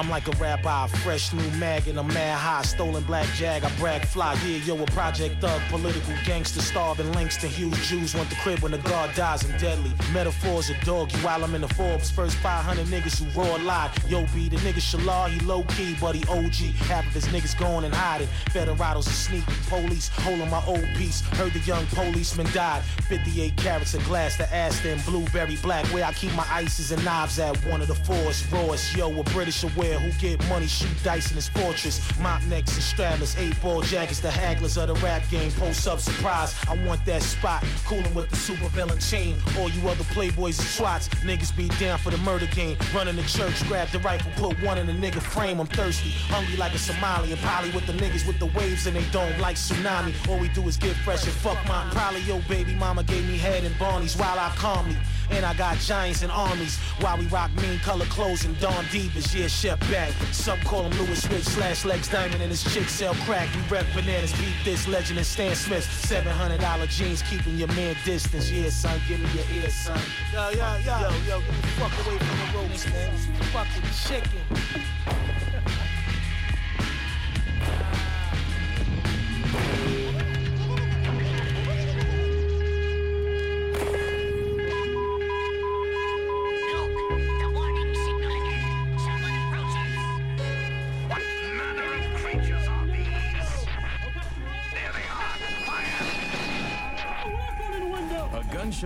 I'm 0.00 0.08
like 0.08 0.28
a 0.28 0.36
rabbi, 0.42 0.86
fresh 0.86 1.30
new 1.34 1.50
mag 1.58 1.86
and 1.86 1.98
I'm 1.98 2.06
mad 2.06 2.38
high. 2.38 2.62
Stolen 2.62 3.04
black 3.04 3.26
jag, 3.34 3.64
I 3.64 3.70
brag 3.76 4.06
fly. 4.06 4.32
Yeah, 4.46 4.56
yo, 4.64 4.82
a 4.82 4.86
project 4.86 5.42
thug, 5.42 5.60
political 5.68 6.14
gangster, 6.24 6.62
starving 6.62 7.12
links 7.12 7.36
to 7.36 7.46
huge 7.46 7.76
Jews 7.82 8.14
want 8.14 8.30
the 8.30 8.36
crib 8.36 8.60
when 8.60 8.72
the 8.72 8.78
guard 8.78 9.14
dies. 9.14 9.44
I'm 9.44 9.58
deadly. 9.58 9.92
Metaphors 10.14 10.70
a 10.70 10.84
dog, 10.86 11.12
you 11.12 11.18
while 11.18 11.44
I'm 11.44 11.54
in 11.54 11.60
the 11.60 11.68
Forbes. 11.74 12.10
First 12.10 12.36
500 12.36 12.86
niggas 12.86 13.22
who 13.22 13.38
raw 13.38 13.56
lied. 13.56 13.90
Yo, 14.08 14.24
B, 14.34 14.48
the 14.48 14.56
nigga 14.56 14.80
Shalal, 14.80 15.28
he 15.28 15.38
low 15.40 15.64
key, 15.64 15.94
but 16.00 16.14
he 16.14 16.24
OG. 16.30 16.74
Half 16.88 17.06
of 17.06 17.12
his 17.12 17.26
niggas 17.26 17.58
going 17.58 17.84
and 17.84 17.94
hiding. 17.94 18.28
Federados 18.52 19.06
are 19.06 19.10
sneaking. 19.10 19.54
Police 19.68 20.08
holding 20.08 20.48
my 20.48 20.64
old 20.66 20.88
piece. 20.96 21.20
Heard 21.36 21.52
the 21.52 21.58
young 21.58 21.84
policeman 21.88 22.46
died. 22.54 22.82
58 23.10 23.54
carats 23.58 23.92
of 23.92 24.02
glass, 24.04 24.38
the 24.38 24.50
ass 24.54 24.80
then 24.80 24.98
blueberry 25.04 25.56
black. 25.56 25.84
Where 25.92 26.06
I 26.06 26.14
keep 26.14 26.34
my 26.34 26.46
ices 26.50 26.90
and 26.90 27.04
knives 27.04 27.38
at 27.38 27.54
one 27.66 27.82
of 27.82 27.88
the 27.88 27.94
fours. 27.94 28.50
Rawest, 28.50 28.96
yo, 28.96 29.20
a 29.20 29.24
British 29.24 29.62
aware 29.62 29.89
who 29.98 30.10
get 30.20 30.46
money, 30.48 30.66
shoot 30.66 30.88
dice 31.02 31.30
in 31.30 31.36
his 31.36 31.48
fortress. 31.48 32.00
Mop 32.20 32.42
necks 32.44 32.74
and 32.74 32.82
straddlers, 32.82 33.38
eight 33.38 33.60
ball 33.62 33.82
jackets, 33.82 34.20
the 34.20 34.28
hagglers 34.28 34.80
of 34.80 34.88
the 34.88 34.94
rap 35.04 35.22
game. 35.30 35.50
Post 35.52 35.86
up 35.88 36.00
surprise, 36.00 36.54
I 36.68 36.76
want 36.86 37.04
that 37.06 37.22
spot. 37.22 37.64
Coolin' 37.86 38.14
with 38.14 38.30
the 38.30 38.36
super 38.36 38.68
villain 38.68 38.98
chain. 38.98 39.36
All 39.58 39.70
you 39.70 39.88
other 39.88 40.04
playboys 40.04 40.58
and 40.58 40.68
swats. 40.68 41.08
Niggas 41.08 41.56
be 41.56 41.68
down 41.80 41.98
for 41.98 42.10
the 42.10 42.18
murder 42.18 42.46
game. 42.46 42.76
Running 42.94 43.16
the 43.16 43.22
church, 43.22 43.66
grab 43.68 43.88
the 43.88 43.98
rifle, 44.00 44.30
put 44.36 44.62
one 44.62 44.78
in 44.78 44.86
the 44.86 44.92
nigga 44.92 45.20
frame. 45.20 45.60
I'm 45.60 45.66
thirsty, 45.66 46.10
hungry 46.28 46.56
like 46.56 46.74
a 46.74 46.78
Somali. 46.78 47.32
And 47.32 47.40
probably 47.40 47.70
with 47.70 47.86
the 47.86 47.92
niggas 47.94 48.26
with 48.26 48.38
the 48.38 48.46
waves 48.58 48.86
and 48.86 48.96
they 48.96 49.04
don't 49.10 49.38
like 49.38 49.56
tsunami. 49.56 50.14
All 50.28 50.38
we 50.38 50.48
do 50.48 50.66
is 50.68 50.76
get 50.76 50.94
fresh 50.96 51.24
and 51.24 51.32
fuck 51.32 51.58
my 51.66 51.88
probably 51.90 52.20
yo 52.22 52.40
baby 52.48 52.74
mama 52.74 53.02
gave 53.02 53.26
me 53.26 53.36
head 53.36 53.64
and 53.64 53.76
Barney's 53.78 54.16
while 54.16 54.38
I 54.38 54.50
calmly 54.56 54.96
And 55.30 55.44
I 55.44 55.54
got 55.54 55.78
giants 55.78 56.22
and 56.22 56.32
armies 56.32 56.78
while 57.00 57.16
we 57.18 57.26
rock 57.26 57.50
mean 57.62 57.78
color 57.80 58.04
clothes 58.06 58.44
and 58.44 58.58
Dawn 58.60 58.84
Divas. 58.86 59.34
Yeah, 59.34 59.46
Chef 59.46 59.78
back. 59.90 60.12
Some 60.32 60.60
call 60.60 60.84
him 60.84 60.98
Louis 60.98 61.22
Switch 61.22 61.44
slash 61.44 61.84
Legs 61.84 62.08
Diamond 62.08 62.42
and 62.42 62.50
his 62.50 62.62
chick 62.74 62.88
sell 62.88 63.14
crack. 63.26 63.48
We 63.54 63.62
rep 63.76 63.86
bananas, 63.94 64.32
beat 64.32 64.54
this 64.64 64.88
legend 64.88 65.18
and 65.18 65.26
Stan 65.26 65.54
Smith. 65.54 65.84
$700 65.84 66.88
jeans 66.88 67.22
keeping 67.22 67.56
your 67.56 67.68
man 67.68 67.96
distance. 68.04 68.50
Yeah, 68.50 68.70
son, 68.70 69.00
give 69.08 69.20
me 69.20 69.28
your 69.34 69.62
ear, 69.62 69.70
son. 69.70 70.00
Yo, 70.32 70.50
yo, 70.50 70.76
yo, 70.84 71.00
yo, 71.00 71.10
yo, 71.28 71.40
get 71.40 71.62
the 71.62 71.68
fuck 71.78 72.06
away 72.06 72.18
from 72.18 72.38
the 72.38 72.58
ropes, 72.58 72.86
man. 72.86 73.16
Fuck 73.52 73.66
with 73.76 73.84
the 73.84 74.08
chicken. 74.08 75.19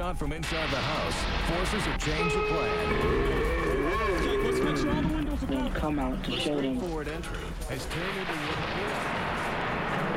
A 0.04 0.06
gunshot 0.06 0.18
from 0.18 0.32
inside 0.34 0.68
the 0.70 0.76
house 0.76 1.14
forces 1.48 1.86
a 1.86 1.96
change 1.98 2.34
of 2.34 2.44
plan. 2.48 2.68
Then 5.48 5.72
come 5.72 5.98
out 5.98 6.22
to 6.24 6.30
show 6.32 6.60
them. 6.60 6.78
Forward 6.78 7.08
entry 7.08 7.38
has 7.70 7.86
turned 7.86 8.18
into 8.18 8.32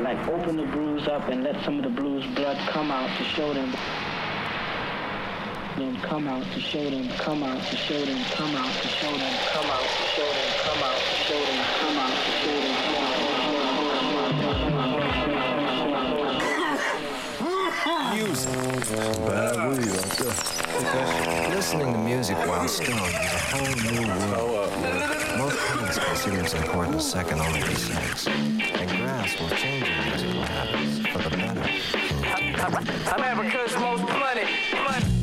Like 0.02 0.28
open 0.28 0.56
the 0.58 0.66
bruise 0.66 1.08
up 1.08 1.28
and 1.28 1.42
let 1.42 1.64
some 1.64 1.78
of 1.78 1.84
the 1.84 1.90
bruise 1.90 2.26
blood 2.34 2.58
come 2.68 2.90
out 2.90 3.08
to 3.16 3.24
show 3.24 3.54
them. 3.54 3.74
Then 5.78 5.96
come 6.02 6.28
out 6.28 6.44
to 6.44 6.60
show 6.60 6.90
them, 6.90 7.08
come 7.16 7.42
out 7.42 7.62
to 7.70 7.76
show 7.76 8.04
them, 8.04 8.22
come 8.32 8.56
out 8.56 8.70
to 8.70 8.88
show 8.88 9.16
them, 9.16 9.32
come 9.52 9.70
out 9.70 9.80
to 9.80 10.04
show 10.12 10.30
them, 10.32 10.52
come 10.64 10.82
out 10.82 10.98
to 10.98 11.14
show 11.24 11.40
them, 11.46 11.64
come 11.80 11.96
out 11.96 12.12
to 12.12 12.30
show 12.44 12.60
them, 12.60 12.67
Music. 17.98 18.54
Listening 21.50 21.92
to 21.92 21.98
music 21.98 22.36
while 22.46 22.68
stoned 22.68 22.94
is 22.94 23.32
a 23.34 23.38
whole 23.50 23.74
new 23.90 24.06
world. 24.06 24.70
Most 25.36 25.58
parents 25.58 25.98
consider 25.98 26.40
its 26.40 26.54
importance 26.54 27.04
second 27.10 27.40
only 27.40 27.60
to 27.60 27.74
sex. 27.74 28.26
And 28.28 28.90
grass 28.98 29.40
will 29.40 29.50
change 29.50 29.88
your 29.88 30.04
musical 30.04 30.42
habits 30.42 30.98
for 31.08 31.28
the 31.28 31.36
better. 31.36 31.66
America's 33.16 33.74
most 33.78 34.06
blunted, 34.06 34.48
blood, 34.70 35.17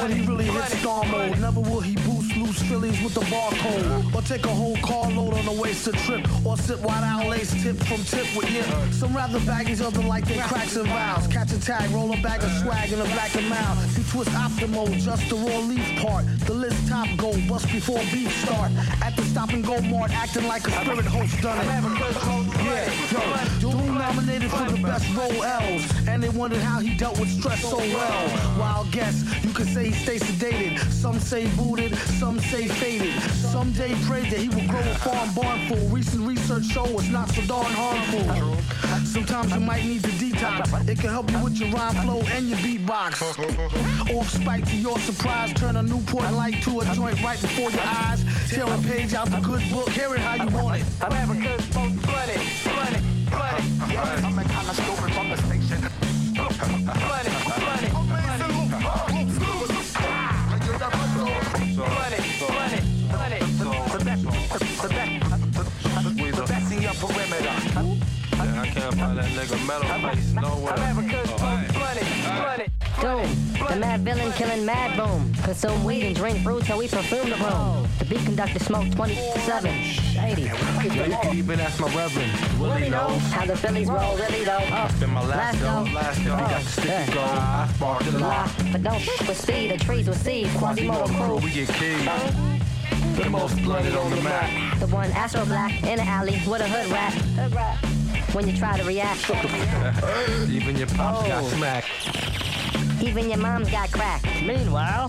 When 0.00 0.12
he 0.12 0.26
really 0.26 0.44
hits 0.46 0.78
star 0.78 1.04
mode. 1.06 1.38
Never 1.38 1.60
will 1.60 1.80
he 1.80 1.94
boost 1.96 2.34
loose 2.36 2.62
Phillies 2.62 3.02
with 3.02 3.14
the 3.14 3.20
barcode. 3.22 4.14
Or 4.14 4.22
take 4.22 4.44
a 4.46 4.48
whole 4.48 4.76
carload 4.78 5.34
on 5.34 5.46
a 5.46 5.52
wasted 5.52 5.94
trip. 5.98 6.26
Or 6.44 6.56
sit 6.56 6.80
wide 6.80 7.04
out 7.04 7.26
lace 7.28 7.50
tip 7.62 7.76
from 7.84 8.02
tip 8.04 8.26
with 8.36 8.50
yip. 8.50 8.66
Some 8.92 9.14
rather 9.14 9.38
baggies, 9.40 9.80
other 9.84 10.02
like 10.02 10.26
they 10.26 10.38
cracks 10.38 10.76
and 10.76 10.88
vows. 10.88 11.26
Catch 11.26 11.52
a 11.52 11.60
tag, 11.60 11.90
roll 11.90 12.12
a 12.12 12.16
bag 12.22 12.42
of 12.42 12.50
swag 12.62 12.92
in 12.92 13.00
a 13.00 13.04
black 13.04 13.34
and 13.36 13.48
mouth. 13.48 13.98
You 13.98 14.04
twist 14.04 14.30
optimal, 14.30 14.90
just 14.98 15.28
the 15.28 15.36
raw 15.36 15.58
leaf 15.58 16.00
part. 16.00 16.24
The 16.46 16.54
list 16.54 16.88
top 16.88 17.08
go, 17.16 17.32
bust 17.46 17.66
before 17.70 17.98
beef 18.12 18.32
start. 18.44 18.72
At 19.02 19.16
the 19.16 19.22
stop 19.24 19.50
and 19.50 19.64
go 19.64 19.80
mart, 19.82 20.12
acting 20.12 20.48
like 20.48 20.66
a 20.66 20.70
spirit 20.70 21.04
host 21.04 21.40
done 21.42 21.58
it. 21.58 21.66
Yeah, 22.70 23.58
yo, 23.58 23.70
Doom 23.70 23.98
nominated 23.98 24.48
for 24.48 24.70
the 24.70 24.80
best 24.80 25.12
role 25.16 25.42
L's. 25.42 26.06
And 26.06 26.22
they 26.22 26.28
wondered 26.28 26.60
how 26.60 26.78
he 26.78 26.96
dealt 26.96 27.18
with 27.18 27.28
stress 27.28 27.62
so 27.62 27.78
well. 27.78 28.58
Wild 28.58 28.92
guess, 28.92 29.24
you 29.44 29.52
could 29.52 29.66
say 29.66 29.86
he 29.86 29.92
stays 29.92 30.22
sedated. 30.22 30.78
Some 30.92 31.18
say 31.18 31.48
booted, 31.56 31.96
some 31.96 32.38
say 32.38 32.68
faded. 32.68 33.20
Some 33.32 33.72
day 33.72 33.94
prayed 34.06 34.30
that 34.30 34.38
he 34.38 34.48
would 34.48 34.68
grow 34.68 34.78
a 34.78 34.94
farm 35.02 35.34
barn 35.34 35.66
full. 35.66 35.88
Recent 35.88 36.26
research 36.26 36.64
show 36.66 36.86
it's 36.98 37.08
not 37.08 37.28
so 37.30 37.42
darn 37.42 37.72
harmful. 37.72 38.56
Sometimes 39.04 39.52
you 39.52 39.60
might 39.60 39.84
need 39.84 40.04
to 40.04 40.12
detox. 40.40 40.88
It 40.88 40.98
can 40.98 41.10
help 41.10 41.30
you 41.30 41.38
with 41.44 41.58
your 41.58 41.70
rhyme 41.70 41.94
flow 41.96 42.20
and 42.32 42.48
your 42.48 42.58
beatbox. 42.58 43.20
Off 44.16 44.30
spike 44.30 44.66
to 44.66 44.76
your 44.76 44.98
surprise, 44.98 45.52
turn 45.54 45.76
a 45.76 45.82
Newport 45.82 46.32
light 46.32 46.62
to 46.62 46.80
a 46.80 46.84
joint 46.94 47.22
right 47.22 47.40
before 47.40 47.70
your 47.70 47.82
eyes. 47.82 48.24
Tear 48.48 48.64
a 48.64 48.78
page 48.78 49.14
out 49.14 49.30
the 49.30 49.40
good 49.40 49.62
book, 49.70 49.88
hear 49.90 50.14
it 50.14 50.20
how 50.20 50.42
you 50.42 50.50
want 50.56 50.80
it. 50.80 50.86
America's 51.02 51.74
most 51.74 52.02
blunted, 52.02 52.40
blooded, 52.64 53.02
blooded. 53.30 53.64
Yeah, 53.92 54.20
I'm 54.24 54.38
a 54.38 54.44
kind 54.44 54.68
of 54.68 54.74
stupid 54.74 55.12
from 55.14 55.28
the 55.30 55.36
station. 55.36 55.80
Blooded, 56.34 57.39
nigga 69.40 69.66
metal 69.66 70.10
face 70.10 70.32
nowhere. 70.32 70.74
America's 70.74 71.30
most 71.30 71.72
blunted, 71.72 71.72
blooded. 71.74 72.72
Doom, 73.00 73.68
the 73.68 73.76
mad 73.76 74.00
villain 74.00 74.30
killing 74.32 74.66
mad 74.66 74.96
boom. 74.96 75.32
Consume 75.42 75.82
weed 75.84 76.02
and 76.02 76.14
drink 76.14 76.44
brew 76.44 76.60
till 76.60 76.76
we 76.76 76.88
perfume 76.88 77.30
the 77.30 77.36
room. 77.36 77.46
Oh. 77.46 77.86
The 77.98 78.04
beat 78.04 78.24
conductor 78.24 78.58
smoke 78.58 78.90
27. 78.94 79.82
Shady. 79.82 80.42
Yo, 80.42 81.04
you 81.04 81.16
can 81.22 81.36
even 81.36 81.60
ask 81.60 81.80
my 81.80 81.86
reverend. 81.94 82.60
Willie 82.60 82.90
knows. 82.90 83.22
How 83.32 83.46
the 83.46 83.56
Phillies 83.56 83.88
roll 83.88 84.16
really 84.16 84.44
though. 84.44 84.58
Oh, 84.60 84.90
Been 85.00 85.10
my 85.10 85.26
last 85.26 85.58
oh. 85.62 85.84
go. 85.84 85.90
go, 85.90 85.94
last 85.94 86.24
go. 86.24 86.34
Oh, 86.34 86.36
Got 86.36 86.62
the 86.62 86.68
sticky 86.68 86.88
yeah. 86.88 87.14
gold. 87.14 87.26
I 87.26 87.70
sparked 87.74 88.12
the 88.12 88.18
lot. 88.18 88.50
But 88.72 88.82
don't 88.82 88.96
f 88.96 89.28
with 89.28 89.40
speed, 89.40 89.70
the 89.70 89.78
trees 89.78 90.06
with 90.06 90.22
seed. 90.22 90.48
Quasimoto 90.48 91.06
crew. 91.16 91.36
We 91.36 91.50
get 91.50 91.68
killed. 91.68 92.34
The 93.16 93.30
most 93.30 93.56
blooded 93.62 93.94
on 93.94 94.10
the 94.10 94.20
map. 94.20 94.78
The 94.78 94.86
one 94.88 95.10
Astro 95.12 95.44
Black 95.46 95.82
in 95.82 95.96
the 95.96 96.04
alley 96.04 96.40
with 96.46 96.60
a 96.60 96.68
hood 96.68 96.90
rat. 96.92 97.12
Hood 97.12 97.54
rat. 97.54 97.89
When 98.32 98.46
you 98.48 98.56
try 98.56 98.78
to 98.78 98.84
react, 98.84 99.28
Even 100.50 100.76
your 100.76 100.86
pops 100.88 101.26
got 101.28 101.42
Oh. 101.44 101.48
smacked. 101.48 101.88
even 103.02 103.28
your 103.28 103.38
mom's 103.38 103.70
got 103.70 103.90
cracked. 103.90 104.26
Meanwhile, 104.42 105.08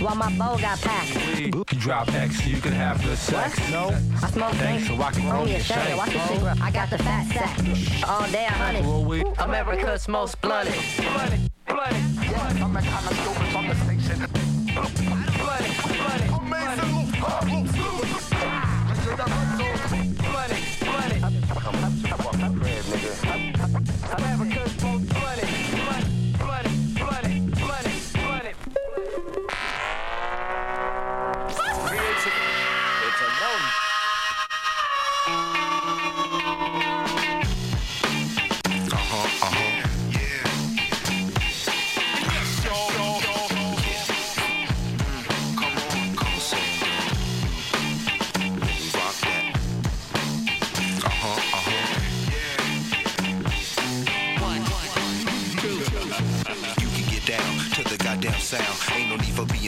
while 0.00 0.14
my 0.14 0.30
bow 0.38 0.56
got 0.58 0.80
packed. 0.80 1.38
You 1.38 1.50
drop 1.78 2.08
X, 2.14 2.46
you 2.46 2.60
can 2.60 2.72
have 2.72 3.02
good 3.04 3.18
sex. 3.18 3.58
No. 3.70 3.88
I 4.22 4.30
smoke 4.30 4.52
Thanks, 4.54 4.86
drink, 4.86 5.00
so 5.00 5.04
I 5.06 5.10
can 5.12 5.24
roll 5.24 5.32
roll 5.34 5.44
me 5.44 5.50
your 5.52 5.60
a 5.60 5.62
shank. 5.64 5.86
shank. 5.88 5.98
Watch 5.98 6.14
your 6.14 6.26
cigarette. 6.26 6.60
I 6.62 6.70
got 6.70 6.90
the 6.90 6.98
fat 6.98 7.26
sack. 7.32 8.08
All 8.08 8.26
day 8.30 8.46
a 8.46 8.52
hundred. 8.52 8.84
Roll 8.84 9.04
weed. 9.04 9.26
America's 9.38 10.08
most 10.08 10.40
blunted. 10.40 10.74
Blooded, 10.96 11.50
blooded. 11.66 12.02
Yeah, 12.24 12.64
I'm 12.64 12.76
a 12.76 12.80
kind 12.82 13.06
of 13.06 13.16
stupid 13.18 13.48
from 13.52 13.68
the 13.68 13.74
station. 13.74 15.21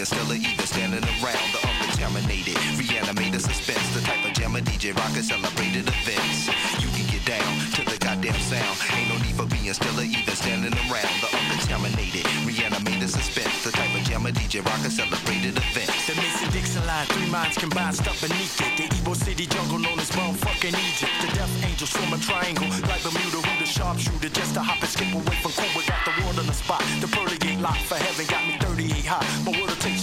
Still 0.02 0.26
or 0.26 0.34
even 0.34 0.66
standing 0.66 1.04
around. 1.22 1.46
The 1.54 1.62
uncontaminated, 1.62 2.58
reanimated 2.74 3.40
suspense. 3.40 3.86
The 3.94 4.02
type 4.02 4.26
of 4.26 4.34
jam 4.34 4.56
a 4.56 4.60
DJ 4.60 4.90
rocker 4.98 5.22
celebrated 5.22 5.86
events. 5.86 6.50
You 6.82 6.90
can 6.90 7.06
get 7.06 7.22
down 7.22 7.54
to 7.78 7.82
the 7.86 7.96
goddamn 8.02 8.34
sound. 8.42 8.74
Ain't 8.98 9.14
no 9.14 9.16
need 9.22 9.38
for 9.38 9.46
being 9.46 9.72
still 9.72 9.94
or 9.94 10.02
even 10.02 10.34
standing 10.34 10.74
around. 10.90 11.14
The 11.22 11.30
uncontaminated, 11.30 12.26
reanimated 12.42 13.10
suspense. 13.10 13.62
The 13.62 13.70
type 13.70 13.94
of 13.94 14.02
jam 14.02 14.26
a 14.26 14.34
DJ 14.34 14.66
rocker 14.66 14.90
celebrated 14.90 15.54
events. 15.54 15.94
The 16.10 16.18
Mason 16.18 16.50
Dixon 16.50 16.84
line, 16.90 17.06
three 17.14 17.30
minds 17.30 17.56
combined, 17.56 17.94
stuck 17.94 18.18
beneath 18.18 18.58
it. 18.58 18.74
The 18.74 18.90
Evo 18.98 19.14
City 19.14 19.46
jungle 19.46 19.78
known 19.78 19.98
as 20.02 20.10
motherfucking 20.10 20.74
Egypt. 20.74 21.14
The 21.22 21.30
death 21.38 21.54
angels 21.62 21.94
form 21.94 22.12
a 22.12 22.18
triangle, 22.18 22.66
like 22.90 23.02
Bermuda, 23.06 23.38
who 23.38 23.52
the 23.62 23.66
sharp 23.66 23.98
sharpshooter 23.98 24.34
just 24.34 24.54
to 24.54 24.60
hop 24.60 24.82
and 24.82 24.90
skip 24.90 25.14
away 25.14 25.38
from. 25.38 25.54
We 25.78 25.86
got 25.86 26.02
the 26.02 26.12
world 26.22 26.38
on 26.38 26.46
the 26.46 26.52
spot. 26.52 26.82
The 27.00 27.06
pearly 27.06 27.38
gate 27.38 27.60
lock 27.60 27.78
for 27.86 27.96
heaven 27.96 28.26
got 28.26 28.42
me 28.46 28.58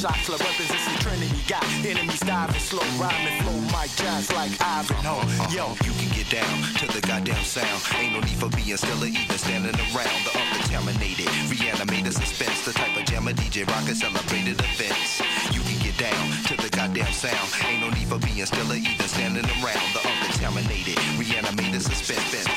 shots 0.02 0.30
like 0.30 0.40
weapons. 0.40 0.72
It's 0.74 0.86
the 0.90 0.98
Trinity. 0.98 1.42
Got 1.48 1.64
enemies 1.86 2.22
diving 2.22 2.58
slow, 2.60 2.82
rhyming 2.98 3.38
flow, 3.46 3.54
Mike 3.70 3.94
Jazz 3.94 4.34
like 4.34 4.50
Ivanhoe. 4.58 5.22
Yo, 5.54 5.78
you 5.86 5.94
can 5.94 6.10
get 6.18 6.26
down 6.34 6.58
to 6.82 6.88
the 6.90 7.02
goddamn 7.06 7.44
sound. 7.46 7.82
Ain't 8.02 8.14
no 8.14 8.20
need 8.22 8.40
for 8.42 8.50
being 8.50 8.78
still 8.78 8.98
or 8.98 9.06
even 9.06 9.38
standing 9.38 9.78
around. 9.94 10.18
The 10.26 10.34
uncontaminated, 10.34 11.30
reanimated 11.54 12.14
suspense. 12.14 12.66
The 12.66 12.74
type 12.74 12.98
of 12.98 13.06
jam 13.06 13.28
a 13.28 13.32
DJ 13.32 13.68
rocker 13.70 13.94
celebrated 13.94 14.58
events. 14.74 15.22
You 15.54 15.62
can 15.62 15.78
get 15.86 15.98
down 16.02 16.26
to 16.50 16.58
the 16.58 16.70
goddamn 16.74 17.14
sound. 17.14 17.46
Ain't 17.70 17.86
no 17.86 17.90
need 17.94 18.10
for 18.10 18.18
being 18.18 18.46
still 18.46 18.72
or 18.72 18.82
even 18.82 19.06
standing 19.06 19.46
around. 19.62 19.86
The 19.94 20.02
uncontaminated, 20.02 20.98
reanimated 21.22 21.82
suspense. 21.86 22.50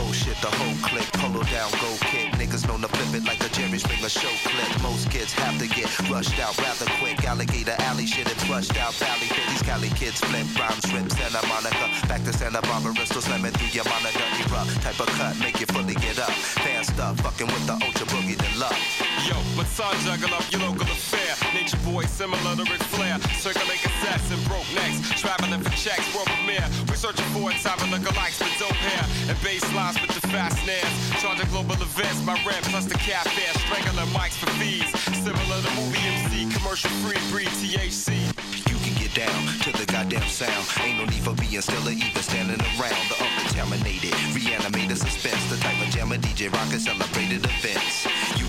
Oh 0.00 0.12
shit, 0.16 0.40
the 0.40 0.48
whole 0.48 0.78
click, 0.88 1.08
polo 1.12 1.44
down, 1.52 1.70
go 1.76 1.92
kick. 2.08 2.31
Niggas 2.62 2.68
known 2.68 2.80
to 2.82 2.88
flip 2.88 3.22
it 3.22 3.26
like 3.26 3.42
a 3.44 3.48
Jerry 3.48 3.78
Springer 3.78 4.08
show 4.08 4.28
clip. 4.44 4.82
Most 4.82 5.10
kids 5.10 5.32
have 5.34 5.58
to 5.58 5.68
get 5.68 5.88
rushed 6.10 6.38
out 6.38 6.56
rather 6.58 6.86
quick. 7.00 7.24
Alligator 7.24 7.74
alley 7.78 8.06
shit 8.06 8.30
and 8.30 8.40
flushed 8.42 8.76
out 8.78 8.94
valley. 8.94 9.28
These 9.48 9.62
Cali 9.62 9.88
kids 9.90 10.20
flip 10.20 10.46
rhymes, 10.58 10.92
rip 10.92 11.10
Santa 11.10 11.46
Monica. 11.46 12.06
Back 12.08 12.22
to 12.24 12.32
Santa 12.32 12.62
Barbara, 12.62 12.94
still 13.06 13.22
slamming 13.22 13.52
through 13.52 13.68
your 13.68 13.84
monitor 13.84 14.26
era. 14.38 14.64
Type 14.80 15.00
of 15.00 15.08
cut, 15.18 15.38
make 15.40 15.60
you 15.60 15.66
fully 15.66 15.94
get 15.94 16.18
up. 16.18 16.30
Fan 16.30 16.84
stuff, 16.84 17.20
fucking 17.20 17.46
with 17.46 17.66
the 17.66 17.72
ultra 17.72 18.06
boogie 18.06 18.36
then 18.36 18.58
love. 18.58 19.11
Yo, 19.22 19.38
baton 19.54 19.94
juggle 20.02 20.34
up 20.34 20.42
your 20.50 20.62
local 20.62 20.82
affair. 20.82 21.30
Nature 21.54 21.78
boy 21.86 22.02
similar 22.06 22.56
to 22.58 22.64
Ric 22.66 22.82
Flair. 22.90 23.20
Circulating 23.38 23.78
cassettes 23.78 24.34
and 24.34 24.42
broke 24.50 24.66
necks. 24.74 24.98
Traveling 25.20 25.62
for 25.62 25.70
checks, 25.78 26.10
world 26.14 26.26
premiere. 26.26 26.66
We 26.90 26.96
searching 26.96 27.26
for 27.30 27.50
a 27.50 27.54
type 27.54 27.78
of 27.78 27.88
lookalikes 27.94 28.42
with 28.42 28.50
dope 28.58 28.74
hair. 28.74 29.06
And 29.30 29.38
bass 29.42 29.62
lines 29.74 30.00
with 30.02 30.10
the 30.10 30.26
fast 30.26 30.58
snares. 30.64 30.90
Charging 31.22 31.46
global 31.54 31.78
events, 31.78 32.18
my 32.26 32.34
rent 32.42 32.66
plus 32.66 32.86
the 32.86 32.98
cat 32.98 33.22
fare. 33.30 33.54
Strangling 33.62 34.10
mics 34.10 34.34
for 34.42 34.50
fees. 34.58 34.90
Similar 35.22 35.58
to 35.62 35.70
movie 35.78 36.02
MC, 36.02 36.50
commercial 36.58 36.90
free, 37.06 37.22
breed 37.30 37.52
THC. 37.62 38.26
You 38.66 38.76
can 38.82 38.94
get 38.98 39.14
down 39.14 39.40
to 39.62 39.70
the 39.70 39.86
goddamn 39.86 40.26
sound. 40.26 40.66
Ain't 40.82 40.98
no 40.98 41.04
need 41.04 41.22
for 41.22 41.34
being 41.38 41.62
still 41.62 41.86
or 41.86 41.94
even 41.94 42.22
standing 42.26 42.58
around. 42.74 42.98
The 43.06 43.22
uncontaminated, 43.22 44.18
reanimated 44.34 44.98
suspense. 44.98 45.46
The 45.46 45.62
type 45.62 45.78
of 45.78 45.94
jammer 45.94 46.18
DJ 46.18 46.50
rocker 46.50 46.80
celebrated 46.82 47.46
events. 47.46 48.10
You 48.34 48.41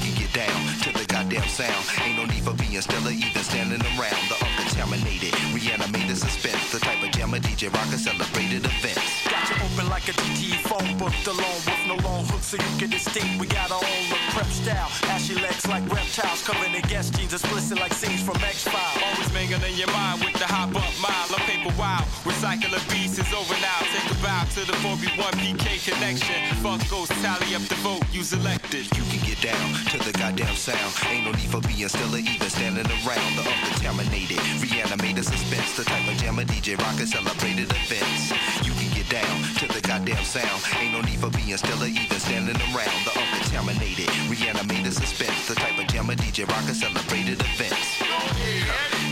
sound. 1.53 1.85
Ain't 2.01 2.17
no 2.17 2.25
need 2.25 2.41
for 2.41 2.57
being 2.57 2.81
still 2.81 3.05
or 3.05 3.13
even 3.13 3.43
standing 3.45 3.81
around. 3.93 4.21
The 4.25 4.37
uncontaminated, 4.41 5.37
reanimated 5.53 6.17
suspense. 6.17 6.71
The 6.73 6.79
type 6.79 6.97
of 7.05 7.11
jam 7.11 7.33
a 7.33 7.37
DJ 7.37 7.69
rocker 7.69 8.01
celebrated 8.01 8.65
events. 8.65 9.05
Got 9.29 9.45
you 9.53 9.57
open 9.61 9.85
like 9.87 10.09
a 10.09 10.13
GT 10.17 10.57
phone 10.65 10.97
book 10.97 11.13
alone 11.29 11.61
with 11.69 11.83
no 11.85 11.95
long 12.01 12.25
hooks 12.25 12.47
so 12.49 12.57
you 12.57 12.73
can 12.81 12.89
distinct. 12.89 13.39
We 13.39 13.45
got 13.45 13.69
our 13.69 13.77
own 13.77 14.03
look 14.09 14.23
prep 14.33 14.49
style. 14.49 14.89
Ashy 15.13 15.35
legs 15.35 15.67
like 15.67 15.85
reptiles, 15.93 16.41
covering 16.41 16.73
the 16.73 16.81
guest 16.89 17.13
jeans, 17.13 17.33
explicit 17.33 17.77
like 17.77 17.93
scenes 17.93 18.23
from 18.25 18.37
X 18.41 18.65
Files. 18.65 18.97
Always 19.05 19.29
mingling 19.31 19.61
in 19.69 19.77
your 19.77 19.91
mind 19.93 20.25
with 20.25 20.33
the 20.33 20.49
hop 20.49 20.73
up 20.73 20.93
mile. 21.05 21.29
I'm 21.37 21.43
paper 21.45 21.73
wild. 21.77 22.09
Recycling 22.43 22.83
beats 22.91 23.15
is 23.15 23.31
over 23.31 23.55
now. 23.63 23.79
Take 23.95 24.11
a 24.11 24.19
bow 24.19 24.43
to 24.43 24.67
the 24.67 24.75
4B1 24.83 25.31
PK 25.39 25.79
connection. 25.79 26.43
Fuck 26.59 26.83
goes 26.91 27.07
tally 27.23 27.55
up 27.55 27.63
the 27.71 27.79
vote. 27.79 28.03
You 28.11 28.21
selected. 28.21 28.83
You 28.97 29.03
can 29.07 29.23
get 29.23 29.39
down 29.39 29.71
to 29.95 29.97
the 30.03 30.11
goddamn 30.11 30.53
sound. 30.53 30.91
Ain't 31.07 31.23
no 31.23 31.31
need 31.31 31.47
for 31.47 31.61
being 31.61 31.87
still 31.87 32.13
or 32.13 32.19
even 32.19 32.49
standing 32.49 32.83
around. 33.07 33.31
The 33.39 33.47
uncontaminated, 33.47 34.43
reanimated 34.59 35.23
suspense. 35.23 35.77
The 35.77 35.85
type 35.85 36.03
of 36.03 36.19
jammer 36.19 36.43
DJ 36.43 36.75
rocker 36.83 37.07
celebrated 37.07 37.71
events. 37.71 38.35
You 38.67 38.75
can 38.75 38.91
get 38.91 39.07
down 39.07 39.35
to 39.63 39.65
the 39.71 39.79
goddamn 39.79 40.25
sound. 40.27 40.59
Ain't 40.83 40.91
no 40.91 40.99
need 40.99 41.23
for 41.23 41.31
being 41.31 41.55
still 41.55 41.79
or 41.79 41.87
even 41.87 42.19
standing 42.19 42.59
around. 42.75 42.99
The 43.07 43.23
uncontaminated, 43.23 44.11
reanimated 44.27 44.91
suspense. 44.91 45.47
The 45.47 45.55
type 45.55 45.79
of 45.79 45.87
jammer 45.87 46.15
DJ 46.19 46.43
rocker 46.51 46.75
celebrated 46.75 47.39
events. 47.39 48.03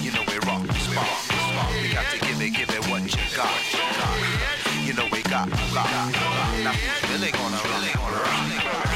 You 0.03 0.11
know 0.11 0.27
we 0.27 0.35
rock, 0.43 0.67
spark, 0.83 1.07
spark. 1.31 1.71
We 1.79 1.95
got 1.95 2.11
to 2.11 2.20
give 2.53 2.69
it, 2.69 2.89
what 2.89 3.01
you 3.03 3.35
got. 3.35 3.49
You 4.85 4.93
know 4.93 5.07
we 5.11 5.21
got, 5.23 5.49
got, 5.49 6.13
got. 6.13 6.63
Now 6.63 6.73
really 7.09 7.31
gonna, 7.31 7.57
rock. 7.57 8.90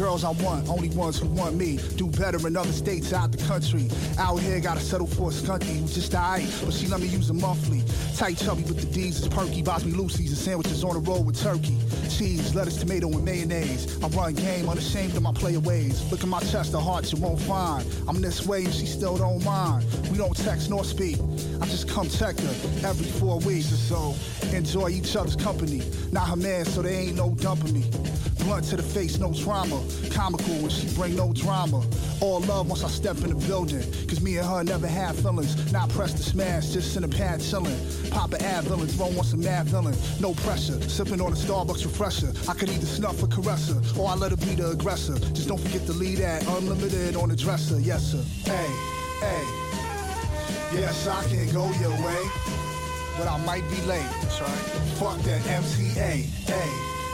Girls 0.00 0.24
I 0.24 0.30
want, 0.30 0.66
only 0.70 0.88
ones 0.88 1.18
who 1.18 1.28
want 1.28 1.56
me. 1.56 1.78
Do 1.96 2.06
better 2.06 2.46
in 2.48 2.56
other 2.56 2.72
states 2.72 3.12
out 3.12 3.32
the 3.32 3.44
country. 3.44 3.86
Out 4.18 4.40
here, 4.40 4.58
gotta 4.58 4.80
settle 4.80 5.06
for 5.06 5.28
a 5.28 5.32
skunky 5.32 5.78
who's 5.78 5.94
just 5.94 6.14
alright, 6.14 6.48
but 6.64 6.72
she 6.72 6.86
let 6.86 7.00
me 7.00 7.06
use 7.06 7.28
a 7.28 7.34
monthly. 7.34 7.82
Tight 8.16 8.38
chubby 8.38 8.62
with 8.62 8.80
the 8.80 8.86
D's 8.86 9.20
is 9.20 9.28
perky. 9.28 9.60
Buys 9.60 9.84
me 9.84 9.92
Lucy's 9.92 10.30
and 10.30 10.38
sandwiches 10.38 10.82
on 10.84 10.94
the 10.94 11.10
road 11.10 11.26
with 11.26 11.38
turkey. 11.38 11.76
Cheese, 12.08 12.54
lettuce, 12.54 12.78
tomato, 12.78 13.08
and 13.08 13.24
mayonnaise. 13.24 14.02
I 14.02 14.08
run 14.08 14.32
game 14.32 14.70
unashamed 14.70 15.14
of 15.16 15.22
my 15.22 15.32
player 15.32 15.60
ways. 15.60 16.10
Look 16.10 16.22
at 16.22 16.28
my 16.28 16.40
chest, 16.40 16.72
the 16.72 16.80
heart 16.80 17.12
you 17.12 17.18
won't 17.18 17.40
find. 17.40 17.84
I'm 18.08 18.22
this 18.22 18.46
way 18.46 18.64
and 18.64 18.72
she 18.72 18.86
still 18.86 19.18
don't 19.18 19.44
mind. 19.44 19.84
We 20.10 20.16
don't 20.16 20.34
text 20.34 20.70
nor 20.70 20.82
speak. 20.82 21.18
I 21.60 21.66
just 21.66 21.88
come 21.88 22.08
check 22.08 22.38
her 22.40 22.88
every 22.88 23.06
four 23.20 23.38
weeks 23.40 23.70
or 23.70 23.76
so. 23.76 24.14
Enjoy 24.52 24.88
each 24.88 25.16
other's 25.16 25.36
company. 25.36 25.82
Not 26.12 26.28
her 26.28 26.36
man, 26.36 26.64
so 26.64 26.82
there 26.82 26.92
ain't 26.92 27.16
no 27.16 27.30
dumping 27.30 27.72
me. 27.72 27.84
Blunt 28.40 28.64
to 28.66 28.76
the 28.76 28.82
face, 28.82 29.18
no 29.18 29.32
trauma. 29.32 29.80
Comical 30.10 30.54
when 30.56 30.70
she 30.70 30.88
bring 30.94 31.14
no 31.14 31.32
drama. 31.32 31.84
All 32.20 32.40
love 32.40 32.68
once 32.68 32.82
I 32.82 32.88
step 32.88 33.18
in 33.18 33.30
the 33.30 33.46
building. 33.46 33.82
Cause 34.08 34.20
me 34.20 34.38
and 34.38 34.46
her 34.46 34.64
never 34.64 34.86
had 34.86 35.14
feelings. 35.16 35.72
Not 35.72 35.88
pressed 35.90 36.16
to 36.16 36.22
smash, 36.22 36.68
just 36.68 36.96
in 36.96 37.04
a 37.04 37.08
pad 37.08 37.40
chillin'. 37.40 38.10
Pop 38.10 38.32
an 38.32 38.42
ad 38.42 38.64
villain, 38.64 38.88
throw 38.88 39.06
on 39.06 39.24
some 39.24 39.42
Madvillain. 39.42 39.94
No 40.20 40.34
pressure, 40.34 40.80
sipping 40.88 41.20
on 41.20 41.32
a 41.32 41.36
Starbucks 41.36 41.84
refresher. 41.84 42.32
I 42.48 42.54
could 42.54 42.70
either 42.70 42.86
snuff 42.86 43.22
or 43.22 43.28
caress 43.28 43.68
her, 43.68 43.80
or 44.00 44.08
I 44.08 44.14
let 44.14 44.30
her 44.30 44.36
be 44.36 44.54
the 44.54 44.70
aggressor. 44.70 45.18
Just 45.32 45.48
don't 45.48 45.60
forget 45.60 45.86
to 45.86 45.92
leave 45.92 46.18
that 46.18 46.46
unlimited 46.48 47.16
on 47.16 47.28
the 47.28 47.36
dresser, 47.36 47.78
yes 47.80 48.12
sir. 48.12 48.22
Hey, 48.44 48.66
hey. 49.20 49.70
Yes, 50.72 51.06
I 51.08 51.24
can 51.24 51.52
go 51.52 51.70
your 51.80 51.90
way, 51.90 52.22
but 53.18 53.28
I 53.28 53.36
might 53.44 53.68
be 53.70 53.80
late. 53.82 54.06
That's 54.22 54.40
right. 54.40 54.50
Fuck 54.98 55.18
that 55.22 55.40
MTA, 55.42 55.94
hey, 55.94 56.26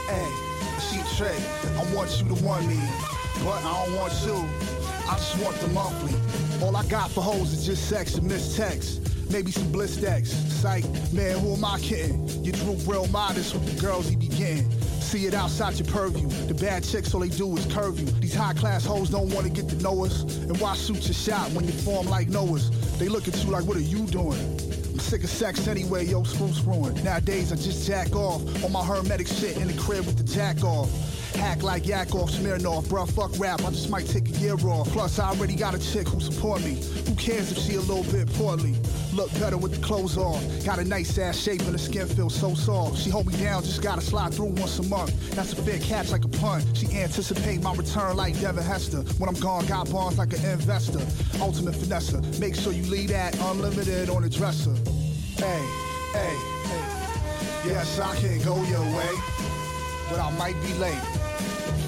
hey. 0.07 0.47
Cheap 0.89 1.05
trick, 1.17 1.41
I 1.75 1.95
want 1.95 2.21
you 2.21 2.27
to 2.35 2.43
want 2.43 2.67
me, 2.67 2.79
but 3.43 3.63
I 3.63 3.85
don't 3.85 3.95
want 3.95 4.13
you. 4.25 4.45
I 5.09 5.15
just 5.15 5.37
want 5.39 5.55
the 5.57 5.67
monthly. 5.69 6.13
All 6.63 6.75
I 6.75 6.85
got 6.85 7.09
for 7.11 7.21
hoes 7.21 7.53
is 7.53 7.65
just 7.65 7.89
sex 7.89 8.15
and 8.15 8.29
mistext. 8.29 9.03
Maybe 9.31 9.51
some 9.51 9.71
bliss 9.71 9.95
stacks. 9.95 10.31
Psych, 10.31 10.83
man, 11.11 11.39
who 11.39 11.53
am 11.53 11.65
I 11.65 11.79
kidding? 11.79 12.27
You 12.43 12.51
droop 12.51 12.87
real 12.87 13.07
modest 13.07 13.53
with 13.53 13.73
the 13.73 13.81
girls 13.81 14.07
he 14.07 14.15
be 14.15 14.27
getting. 14.27 14.69
See 15.01 15.25
it 15.25 15.33
outside 15.33 15.79
your 15.79 15.87
purview. 15.87 16.27
The 16.47 16.53
bad 16.53 16.83
chicks, 16.83 17.13
all 17.13 17.21
they 17.21 17.29
do 17.29 17.55
is 17.57 17.65
curve 17.73 17.99
you. 17.99 18.05
These 18.19 18.35
high 18.35 18.53
class 18.53 18.85
hoes 18.85 19.09
don't 19.09 19.33
wanna 19.33 19.49
get 19.49 19.67
to 19.69 19.75
know 19.77 20.05
us. 20.05 20.23
And 20.23 20.59
why 20.59 20.75
shoot 20.75 21.03
your 21.05 21.13
shot 21.13 21.51
when 21.51 21.65
you 21.65 21.71
form 21.71 22.07
like 22.07 22.29
Noah's? 22.29 22.69
They 22.99 23.07
look 23.09 23.27
at 23.27 23.43
you 23.43 23.49
like, 23.51 23.65
what 23.65 23.77
are 23.77 23.81
you 23.81 24.05
doing? 24.07 24.76
Sick 25.07 25.23
of 25.23 25.29
sex 25.29 25.69
anyway, 25.69 26.05
yo, 26.05 26.23
screw 26.23 26.51
screwing. 26.51 27.01
Nowadays 27.01 27.53
I 27.53 27.55
just 27.55 27.87
jack 27.87 28.13
off 28.13 28.41
on 28.61 28.73
my 28.73 28.83
hermetic 28.83 29.27
shit 29.27 29.55
in 29.55 29.67
the 29.67 29.81
crib 29.81 30.05
with 30.05 30.17
the 30.17 30.23
jack 30.25 30.61
off. 30.65 30.89
Hack 31.33 31.63
like 31.63 31.87
Yakov 31.87 32.29
Smirnoff, 32.29 32.87
bruh, 32.87 33.09
fuck 33.09 33.31
rap, 33.39 33.61
I 33.61 33.69
just 33.69 33.89
might 33.89 34.05
take 34.05 34.27
a 34.27 34.31
year 34.31 34.55
off. 34.67 34.89
Plus, 34.89 35.17
I 35.17 35.29
already 35.29 35.55
got 35.55 35.73
a 35.73 35.79
chick 35.79 36.09
who 36.09 36.19
support 36.19 36.61
me. 36.61 36.75
Who 37.05 37.15
cares 37.15 37.53
if 37.53 37.57
she 37.57 37.75
a 37.75 37.79
little 37.79 38.03
bit 38.11 38.27
poorly? 38.33 38.75
Look 39.13 39.31
better 39.39 39.55
with 39.55 39.79
the 39.79 39.81
clothes 39.81 40.17
off. 40.17 40.43
Got 40.65 40.79
a 40.79 40.83
nice 40.83 41.17
ass 41.17 41.37
shape 41.37 41.61
and 41.61 41.73
the 41.73 41.79
skin 41.79 42.05
feels 42.07 42.35
so 42.35 42.53
soft. 42.53 42.97
She 42.97 43.09
hold 43.09 43.27
me 43.27 43.37
down, 43.37 43.63
just 43.63 43.81
gotta 43.81 44.01
slide 44.01 44.33
through 44.33 44.47
once 44.47 44.77
a 44.79 44.83
month. 44.83 45.31
That's 45.31 45.53
a 45.53 45.55
fair 45.55 45.79
catch 45.79 46.11
like 46.11 46.25
a 46.25 46.27
punt. 46.27 46.65
She 46.73 46.87
anticipate 46.97 47.61
my 47.61 47.73
return 47.73 48.17
like 48.17 48.37
Devin 48.41 48.63
Hester. 48.63 49.03
When 49.19 49.29
I'm 49.29 49.39
gone, 49.39 49.65
got 49.67 49.89
bonds 49.89 50.17
like 50.17 50.33
an 50.33 50.43
investor. 50.45 50.99
Ultimate 51.39 51.75
finesse. 51.75 52.39
Make 52.39 52.55
sure 52.55 52.73
you 52.73 52.83
leave 52.83 53.09
that 53.09 53.39
unlimited 53.39 54.09
on 54.09 54.23
the 54.23 54.29
dresser. 54.29 54.75
Hey, 55.37 55.63
hey, 56.13 56.35
hey. 56.65 57.69
Yes, 57.69 57.99
I 57.99 58.15
can 58.15 58.41
go 58.41 58.55
your 58.63 58.81
way, 58.81 59.13
but 60.09 60.19
I 60.19 60.35
might 60.35 60.59
be 60.63 60.73
late. 60.79 60.97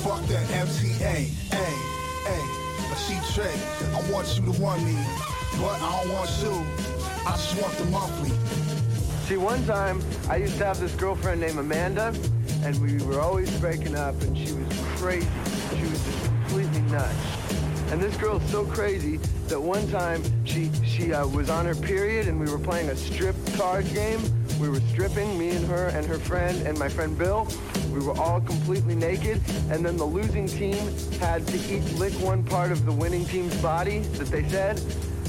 Fuck 0.05 0.23
that 0.27 0.45
MTA, 0.49 0.99
hey, 0.99 1.79
hey. 2.25 2.59
A 2.91 2.95
cheap 3.07 3.23
trick. 3.33 3.59
I 3.95 4.11
want 4.11 4.27
you 4.37 4.53
to 4.53 4.61
want 4.61 4.83
me, 4.83 4.95
but 5.57 5.81
I 5.81 6.03
don't 6.03 6.13
want 6.13 6.29
you. 6.43 6.63
I 7.25 7.31
just 7.31 7.59
want 7.59 7.73
the 7.77 7.85
monthly. 7.85 8.29
See, 9.27 9.37
one 9.37 9.65
time 9.65 9.99
I 10.29 10.35
used 10.35 10.59
to 10.59 10.65
have 10.65 10.79
this 10.79 10.93
girlfriend 10.93 11.41
named 11.41 11.57
Amanda, 11.57 12.13
and 12.63 12.79
we 12.79 13.03
were 13.03 13.19
always 13.19 13.49
breaking 13.59 13.95
up, 13.95 14.21
and 14.21 14.37
she 14.37 14.53
was 14.53 14.67
crazy. 14.97 15.27
She 15.75 15.81
was 15.81 16.05
just 16.05 16.23
completely 16.23 16.81
nuts. 16.91 17.15
And 17.91 17.99
this 17.99 18.15
girl's 18.17 18.47
so 18.51 18.65
crazy 18.65 19.17
that 19.47 19.59
one 19.59 19.87
time 19.89 20.21
she 20.45 20.69
she 20.85 21.11
uh, 21.11 21.25
was 21.27 21.49
on 21.49 21.65
her 21.65 21.73
period, 21.73 22.27
and 22.27 22.39
we 22.39 22.45
were 22.51 22.59
playing 22.59 22.89
a 22.89 22.95
strip 22.95 23.35
card 23.59 23.93
game. 23.93 24.21
We 24.57 24.69
were 24.69 24.79
stripping, 24.79 25.37
me 25.37 25.49
and 25.49 25.65
her 25.65 25.87
and 25.87 26.05
her 26.05 26.17
friend 26.17 26.65
and 26.65 26.79
my 26.79 26.87
friend 26.87 27.17
Bill. 27.17 27.45
We 27.91 27.99
were 27.99 28.17
all 28.17 28.39
completely 28.39 28.95
naked, 28.95 29.41
and 29.69 29.85
then 29.85 29.97
the 29.97 30.05
losing 30.05 30.47
team 30.47 30.77
had 31.19 31.45
to 31.45 31.57
eat 31.75 31.83
lick 31.99 32.13
one 32.21 32.41
part 32.41 32.71
of 32.71 32.85
the 32.85 32.93
winning 32.93 33.25
team's 33.25 33.61
body 33.61 33.99
that 33.99 34.27
they 34.27 34.47
said, 34.47 34.81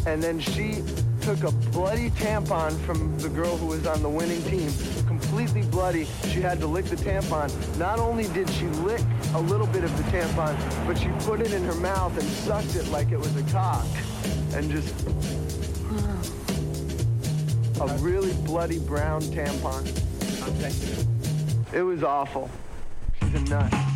and 0.06 0.22
then 0.22 0.38
she 0.38 0.84
took 1.22 1.42
a 1.42 1.50
bloody 1.72 2.10
tampon 2.10 2.78
from 2.86 3.18
the 3.18 3.28
girl 3.28 3.56
who 3.56 3.66
was 3.66 3.84
on 3.84 4.00
the 4.00 4.08
winning 4.08 4.42
team, 4.44 4.70
completely 5.08 5.62
bloody. 5.62 6.06
She 6.28 6.40
had 6.40 6.60
to 6.60 6.68
lick 6.68 6.84
the 6.84 6.96
tampon. 6.96 7.50
Not 7.78 7.98
only 7.98 8.28
did 8.28 8.48
she 8.50 8.66
lick 8.86 9.02
a 9.34 9.40
little 9.40 9.66
bit 9.66 9.82
of 9.82 9.94
the 9.96 10.04
tampon, 10.04 10.56
but 10.86 10.96
she 10.96 11.08
put 11.26 11.40
it 11.40 11.52
in 11.52 11.64
her 11.64 11.74
mouth 11.74 12.16
and 12.16 12.28
sucked 12.28 12.76
it 12.76 12.86
like 12.92 13.10
it 13.10 13.18
was 13.18 13.34
a 13.36 13.42
cock. 13.50 13.86
And 14.54 14.70
just 14.70 14.94
a 17.80 17.86
really 17.98 18.34
bloody 18.44 18.78
brown 18.78 19.22
tampon. 19.22 19.86
It 21.72 21.82
was 21.82 22.02
awful. 22.02 22.50
She's 23.20 23.34
a 23.34 23.40
nut. 23.44 23.89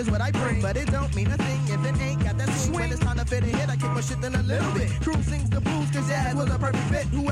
Is 0.00 0.10
what 0.10 0.20
I 0.22 0.30
bring, 0.30 0.62
but 0.62 0.76
it 0.76 0.90
don't 0.90 1.14
mean 1.14 1.26
a 1.26 1.36
thing 1.36 1.60
if 1.68 1.84
it 1.84 2.00
ain't 2.00 2.24
got 2.24 2.38
that 2.38 2.48
swing. 2.48 2.80
When 2.80 2.90
it's 2.90 3.00
time 3.00 3.18
to 3.18 3.24
fit 3.24 3.44
a 3.44 3.46
hit, 3.46 3.68
I 3.68 3.76
kick 3.76 3.90
my 3.90 4.00
shit 4.00 4.24
in 4.24 4.34
a 4.34 4.42
little 4.42 4.72
bit. 4.72 4.88
Crew 5.02 5.22
sings 5.22 5.50
the 5.50 5.60
blues, 5.60 5.90
cause 5.90 6.08
jazz 6.08 6.34
was 6.34 6.50
a 6.50 6.58
perfect 6.58 6.88
fit. 6.92 7.06
Whoever 7.12 7.29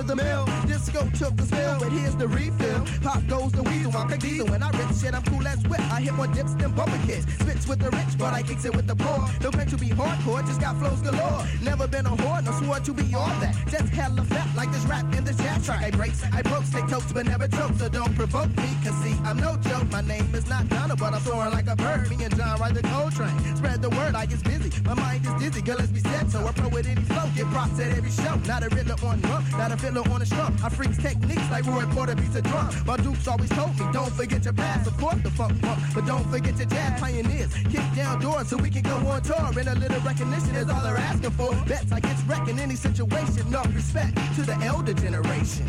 of 0.00 0.06
the 0.06 0.16
mill. 0.16 0.46
Disco 0.66 1.00
took 1.18 1.36
the 1.36 1.44
spill, 1.44 1.78
but 1.78 1.92
here's 1.92 2.16
the 2.16 2.26
refill. 2.26 2.84
Pop 3.02 3.20
goes 3.28 3.52
the 3.52 3.62
weasel, 3.62 3.94
I'm 3.96 4.08
big 4.08 4.20
diesel. 4.20 4.46
When 4.46 4.62
I 4.62 4.70
rip 4.70 4.88
shit, 4.96 5.14
I'm 5.14 5.22
cool 5.24 5.46
as 5.46 5.62
whip. 5.68 5.80
I 5.92 6.00
hit 6.00 6.14
more 6.14 6.26
dips 6.26 6.54
than 6.54 6.72
bumper 6.72 6.98
kids. 7.06 7.26
Spits 7.34 7.68
with 7.68 7.80
the 7.80 7.90
rich, 7.90 8.16
but 8.18 8.32
I 8.32 8.42
kicks 8.42 8.64
it 8.64 8.74
with 8.74 8.86
the 8.86 8.96
poor. 8.96 9.28
No 9.42 9.50
claim 9.50 9.68
to 9.68 9.76
be 9.76 9.88
hardcore, 9.88 10.44
just 10.46 10.60
got 10.60 10.76
flows 10.78 11.00
galore. 11.02 11.44
Never 11.62 11.86
been 11.86 12.06
a 12.06 12.10
whore, 12.10 12.42
no 12.42 12.52
swore 12.52 12.80
to 12.80 12.92
be 12.94 13.14
all 13.14 13.34
that. 13.40 13.54
Just 13.68 13.92
hella 13.92 14.24
fat 14.24 14.48
like 14.56 14.72
this 14.72 14.84
rap 14.86 15.04
in 15.14 15.24
this 15.24 15.36
jazz 15.36 15.66
track. 15.66 15.82
I 15.84 15.90
breaks, 15.90 16.22
I 16.32 16.42
broke, 16.42 16.64
take 16.72 16.88
toast, 16.88 17.12
but 17.12 17.26
never 17.26 17.46
choke. 17.48 17.74
So 17.76 17.88
don't 17.88 18.14
provoke 18.14 18.50
me, 18.56 18.70
cause 18.82 18.96
see, 19.02 19.14
I'm 19.24 19.36
no 19.36 19.56
joke. 19.58 19.90
My 19.90 20.00
name 20.00 20.34
is 20.34 20.48
not 20.48 20.68
Donna, 20.70 20.96
but 20.96 21.12
I'm 21.12 21.20
soaring 21.20 21.52
like 21.52 21.68
a 21.68 21.76
bird. 21.76 22.08
Me 22.08 22.24
and 22.24 22.34
John 22.36 22.58
ride 22.58 22.74
the 22.74 22.82
Coltrane. 22.82 23.56
Spread 23.56 23.82
the 23.82 23.90
word, 23.90 24.14
I 24.14 24.24
get 24.24 24.42
busy. 24.44 24.70
My 24.84 24.94
mind 24.94 25.26
is 25.26 25.34
dizzy, 25.42 25.62
girl, 25.62 25.76
let's 25.78 25.92
be 25.92 26.00
set. 26.00 26.30
So 26.30 26.46
I 26.46 26.52
pro 26.52 26.68
with 26.68 26.86
any 26.86 27.02
flow, 27.02 27.28
get 27.36 27.46
props 27.46 27.78
at 27.80 27.96
every 27.98 28.10
show. 28.10 28.34
Not 28.46 28.62
a 28.62 28.68
riddler 28.70 28.96
on 29.04 29.20
drum, 29.20 29.44
not 29.58 29.72
a 29.72 29.76
fiddler 29.90 30.12
on 30.12 30.22
a 30.22 30.26
strum. 30.26 30.56
I 30.62 30.68
freaks 30.68 30.98
techniques 30.98 31.50
like 31.50 31.66
Roy 31.66 31.84
Porter 31.86 32.14
beats 32.14 32.34
a 32.36 32.42
drum. 32.42 32.70
My 32.86 32.96
Dukes 32.96 33.26
always 33.26 33.50
told 33.50 33.78
me, 33.78 33.86
don't 33.92 34.12
forget 34.12 34.44
your 34.44 34.54
past. 34.54 34.90
Course, 34.98 35.22
the 35.22 35.30
funk 35.30 35.60
pump, 35.62 35.80
but 35.94 36.06
don't 36.06 36.26
forget 36.30 36.56
your 36.58 36.66
jazz 36.66 37.00
pioneers. 37.00 37.52
Kick 37.70 37.84
down 37.94 38.20
doors 38.20 38.48
so 38.48 38.56
we 38.56 38.70
can 38.70 38.82
go 38.82 38.96
on 39.08 39.22
tour. 39.22 39.50
And 39.58 39.68
a 39.68 39.74
little 39.74 40.00
recognition 40.00 40.54
is 40.56 40.68
all 40.68 40.82
they're 40.82 40.96
asking 40.96 41.30
for. 41.32 41.54
Bets 41.66 41.92
I 41.92 42.00
get 42.00 42.16
wrecked 42.26 42.48
in 42.48 42.58
any 42.58 42.76
situation. 42.76 43.46
Enough 43.46 43.74
respect 43.74 44.16
to 44.36 44.42
the 44.42 44.56
elder 44.62 44.94
generation. 44.94 45.66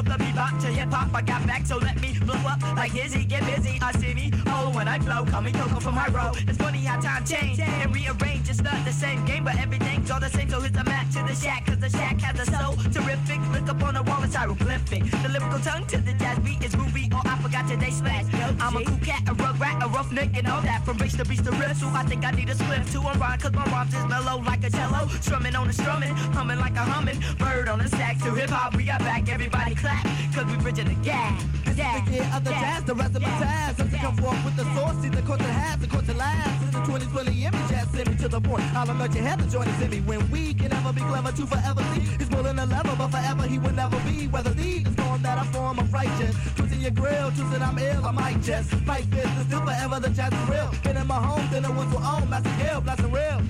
From 0.00 0.16
the 0.16 0.24
bebop 0.24 0.58
to 0.62 0.68
hip 0.68 0.90
hop, 0.90 1.14
I 1.14 1.20
got 1.20 1.46
back, 1.46 1.66
so 1.66 1.76
let 1.76 2.00
me 2.00 2.16
blow 2.24 2.40
up 2.48 2.62
like 2.74 2.96
Izzy. 2.96 3.22
Get 3.22 3.44
busy, 3.44 3.78
I 3.82 3.92
see 3.92 4.14
me. 4.14 4.32
Oh, 4.46 4.70
when 4.72 4.88
I 4.88 4.98
flow, 4.98 5.26
call 5.26 5.42
me 5.42 5.52
Coco 5.52 5.78
from 5.78 5.94
my 5.94 6.08
row. 6.08 6.32
It's 6.48 6.56
funny 6.56 6.78
how 6.78 6.98
time 7.02 7.22
change 7.26 7.60
and 7.60 7.94
rearrange. 7.94 8.48
It's 8.48 8.62
not 8.62 8.82
the 8.86 8.92
same 8.92 9.26
game, 9.26 9.44
but 9.44 9.56
everything's 9.58 10.10
all 10.10 10.18
the 10.18 10.30
same. 10.30 10.48
So 10.48 10.58
hit 10.60 10.72
the 10.72 10.84
mat 10.84 11.12
to 11.12 11.22
the 11.28 11.34
shack, 11.34 11.66
cause 11.66 11.80
the 11.80 11.90
shack 11.90 12.18
has 12.22 12.48
a 12.48 12.50
soul 12.50 12.76
terrific. 12.90 13.40
Look 13.52 13.68
up 13.68 13.82
on 13.82 13.92
the 13.92 14.02
wall, 14.02 14.22
it's 14.22 14.34
hieroglyphic. 14.34 15.04
The 15.22 15.28
lyrical 15.28 15.58
tongue 15.58 15.84
to 15.88 15.98
the 15.98 16.14
jazz 16.14 16.38
beat 16.38 16.64
is 16.64 16.74
groovy. 16.74 17.12
Oh, 17.12 17.20
I 17.22 17.36
forgot 17.36 17.68
today 17.68 17.90
slash. 17.90 18.24
I'm 18.58 18.76
a 18.76 18.84
cool 18.84 18.96
cat, 19.04 19.28
a 19.28 19.34
rug 19.34 19.60
rat, 19.60 19.82
a 19.82 19.88
roughneck, 19.88 20.34
and 20.34 20.48
all 20.48 20.62
that. 20.62 20.82
From 20.86 20.96
race 20.96 21.16
to 21.18 21.26
beast 21.26 21.44
to 21.44 21.50
riff, 21.52 21.76
so 21.76 21.88
I 21.88 22.04
think 22.04 22.24
I 22.24 22.30
need 22.30 22.48
a 22.48 22.54
slip 22.54 22.86
to 22.86 23.00
unrhyme, 23.00 23.38
cause 23.38 23.52
my 23.52 23.64
rhymes 23.66 23.94
is 23.94 24.06
mellow 24.06 24.40
like 24.40 24.64
a 24.64 24.70
cello. 24.70 25.08
Strumming 25.20 25.54
on 25.54 25.66
the 25.66 25.74
strumming, 25.74 26.14
humming 26.32 26.58
like 26.58 26.76
a 26.76 26.84
humming. 26.92 27.20
Bird 27.38 27.68
on 27.68 27.80
the 27.80 27.88
sax 27.88 28.22
to 28.24 28.34
hip 28.34 28.48
hop, 28.48 28.74
we 28.76 28.84
got 28.84 29.00
back, 29.00 29.28
everybody 29.28 29.74
clap, 29.74 29.89
cause 30.34 30.46
we 30.50 30.56
bridging 30.62 30.88
the 30.88 30.94
gap. 31.04 31.38
This 31.64 31.78
is 31.78 32.04
the 32.04 32.12
year 32.12 32.30
of 32.34 32.44
the 32.44 32.50
jazz, 32.50 32.84
the 32.84 32.94
rest 32.94 33.16
of 33.16 33.22
my 33.22 33.28
tabs. 33.28 33.80
As 33.80 33.94
I 33.94 33.98
come 33.98 34.16
forth 34.16 34.44
with 34.44 34.56
the 34.56 34.64
source, 34.74 34.96
see 35.02 35.08
the 35.08 35.22
course 35.22 35.38
that 35.38 35.54
has, 35.62 35.78
the 35.78 35.86
course 35.86 36.06
that 36.06 36.16
lasts. 36.16 36.64
In 36.64 36.70
the 36.72 36.80
2020 36.86 37.44
image, 37.44 37.68
jazz 37.68 37.88
send 37.90 38.08
me 38.10 38.16
to 38.16 38.28
the 38.28 38.40
point. 38.40 38.64
I'll 38.74 38.90
alert 38.90 39.14
you, 39.14 39.22
have 39.22 39.38
to 39.42 39.50
join 39.50 39.68
us 39.68 39.82
in 39.82 39.90
me. 39.90 40.00
When 40.00 40.30
we 40.30 40.54
can 40.54 40.72
ever 40.72 40.92
be 40.92 41.00
clever 41.00 41.32
to 41.32 41.46
forever 41.46 41.82
see. 41.94 42.00
He's 42.18 42.28
pulling 42.28 42.58
a 42.58 42.66
lever, 42.66 42.94
but 42.96 43.08
forever 43.08 43.44
he 43.46 43.58
will 43.58 43.72
never 43.72 43.98
be. 44.00 44.26
Whether 44.28 44.50
these 44.50 44.86
is 44.86 44.94
form 44.94 45.22
that 45.22 45.38
I 45.38 45.44
form 45.52 45.78
of 45.78 45.92
righteous. 45.92 46.34
Twisting 46.56 46.80
your 46.80 46.92
grill, 46.92 47.30
choosing 47.30 47.62
I'm 47.62 47.78
ill, 47.78 48.04
I 48.04 48.10
might 48.12 48.40
just 48.42 48.70
fight 48.88 49.08
business 49.10 49.46
till 49.48 49.62
forever 49.62 50.00
the 50.00 50.10
jazz 50.10 50.32
is 50.32 50.48
real. 50.48 50.70
Been 50.82 50.96
in 50.96 51.06
my 51.06 51.20
home, 51.20 51.46
then 51.50 51.64
it 51.64 51.74
was 51.74 51.90
own, 51.94 52.28
Master 52.30 52.54
Gill, 52.60 52.80
blasting 52.80 53.12
real. 53.12 53.40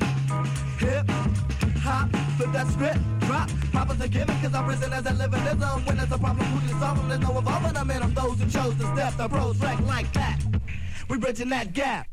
Hip, 0.78 1.06
hop, 1.90 2.08
flip 2.36 2.52
that 2.52 2.68
script, 2.68 3.00
drop. 3.20 3.50
Papa's 3.72 4.00
a 4.00 4.08
gimmick, 4.08 4.40
cause 4.42 4.54
I'm 4.54 4.66
risen 4.66 4.92
as 4.92 5.06
a 5.06 5.12
living 5.12 5.42
ism. 5.42 5.84
When 5.84 5.96
there's 5.96 6.12
a 6.12 6.18
problem, 6.18 6.46
who 6.46 6.68
can 6.68 6.80
solve 6.80 6.96
them? 6.98 7.08
There's 7.08 7.20
no 7.20 7.38
evolving 7.38 7.72
them 7.72 7.90
in 7.90 8.00
them. 8.00 8.14
Those 8.14 8.40
who 8.40 8.50
chose 8.50 8.74
to 8.76 8.86
step 8.94 9.16
the 9.16 9.28
pros 9.28 9.58
wreck 9.58 9.80
like 9.80 10.12
that. 10.12 10.38
We 11.08 11.18
bridging 11.18 11.48
that 11.50 11.72
gap. 11.72 12.06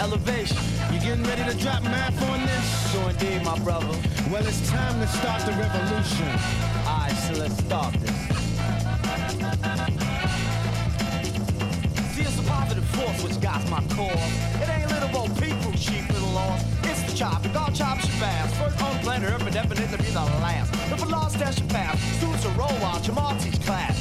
Elevation. 0.00 0.56
You 0.90 0.98
getting 0.98 1.24
ready 1.24 1.44
to 1.44 1.54
drop 1.58 1.82
math 1.82 2.16
on 2.30 2.40
this? 2.46 2.90
Sure 2.90 3.10
indeed, 3.10 3.44
my 3.44 3.58
brother. 3.58 3.94
Well, 4.32 4.46
it's 4.46 4.66
time 4.70 4.98
to 4.98 5.06
start 5.06 5.44
the 5.44 5.52
revolution. 5.52 6.26
Alright, 6.88 7.12
so 7.12 7.34
let's 7.34 7.58
start 7.58 7.92
this. 8.00 8.10
See, 12.14 12.22
it's 12.22 12.38
a 12.38 12.42
positive 12.44 12.84
force 12.96 13.22
which 13.22 13.38
guides 13.42 13.68
my 13.70 13.82
cause. 13.92 14.32
It 14.62 14.70
ain't 14.70 14.90
little 14.90 15.20
old 15.20 15.38
people, 15.38 15.72
sheep 15.76 16.08
little 16.08 16.30
lost. 16.30 16.66
It's 16.84 17.02
the 17.02 17.14
chop, 17.14 17.42
God 17.52 17.74
chop 17.74 17.98
Shabazz. 17.98 18.48
First 18.56 18.82
on 18.82 18.98
planet 19.00 19.30
Earth, 19.30 19.44
but 19.44 19.52
definitely 19.52 19.84
be 19.98 20.10
the 20.10 20.20
last. 20.40 20.72
If 20.90 21.02
a 21.02 21.06
lost 21.06 21.38
test 21.38 21.58
your 21.60 21.68
path, 21.68 22.00
students 22.16 22.46
will 22.46 22.52
roll 22.52 22.84
out 22.88 23.06
your 23.06 23.16
teach 23.38 23.60
class. 23.66 24.00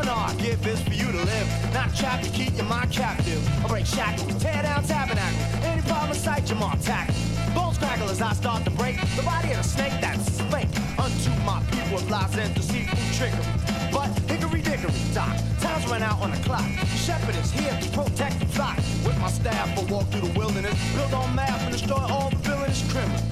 Seminar, 0.00 0.34
give 0.36 0.62
this 0.62 0.80
for 0.80 0.94
you 0.94 1.12
to 1.12 1.18
live. 1.24 1.74
Not 1.74 1.94
trapped 1.94 2.24
to 2.24 2.30
keep 2.30 2.56
your 2.56 2.64
mind 2.64 2.90
captive. 2.90 3.46
I 3.62 3.68
break 3.68 3.84
shackles, 3.84 4.34
tear 4.42 4.62
down 4.62 4.82
tabernacles. 4.84 5.62
Any 5.62 5.82
problem 5.82 6.12
in 6.12 6.16
sight, 6.16 6.48
your 6.48 6.58
mark 6.58 6.80
tackle. 6.80 7.14
Bones 7.54 7.76
crackle 7.76 8.08
as 8.08 8.22
I 8.22 8.32
start 8.32 8.64
to 8.64 8.70
break. 8.70 8.96
The 9.16 9.22
body 9.22 9.52
of 9.52 9.58
a 9.58 9.62
snake 9.62 9.92
that's 10.00 10.32
spake. 10.32 10.68
Unto 10.98 11.30
my 11.44 11.62
people 11.70 11.98
it 11.98 12.08
lies 12.08 12.34
in 12.38 12.50
deceitful 12.54 12.96
trickery. 13.12 13.44
But 13.92 14.08
hickory 14.30 14.62
dickory 14.62 14.92
dock, 15.12 15.36
time's 15.60 15.86
run 15.86 16.02
out 16.02 16.18
on 16.22 16.30
the 16.30 16.38
clock. 16.38 16.64
Shepherd 16.96 17.36
is 17.36 17.50
here 17.50 17.76
to 17.78 17.88
protect 17.90 18.40
the 18.40 18.46
flock. 18.46 18.76
With 19.04 19.18
my 19.20 19.28
staff, 19.28 19.68
I 19.78 19.82
walk 19.92 20.08
through 20.08 20.28
the 20.28 20.38
wilderness, 20.38 20.78
build 20.94 21.12
on 21.12 21.34
map 21.34 21.60
and 21.60 21.72
destroy 21.72 22.06
all 22.08 22.30
the 22.30 22.36
villainous 22.36 22.90
criminals. 22.90 23.22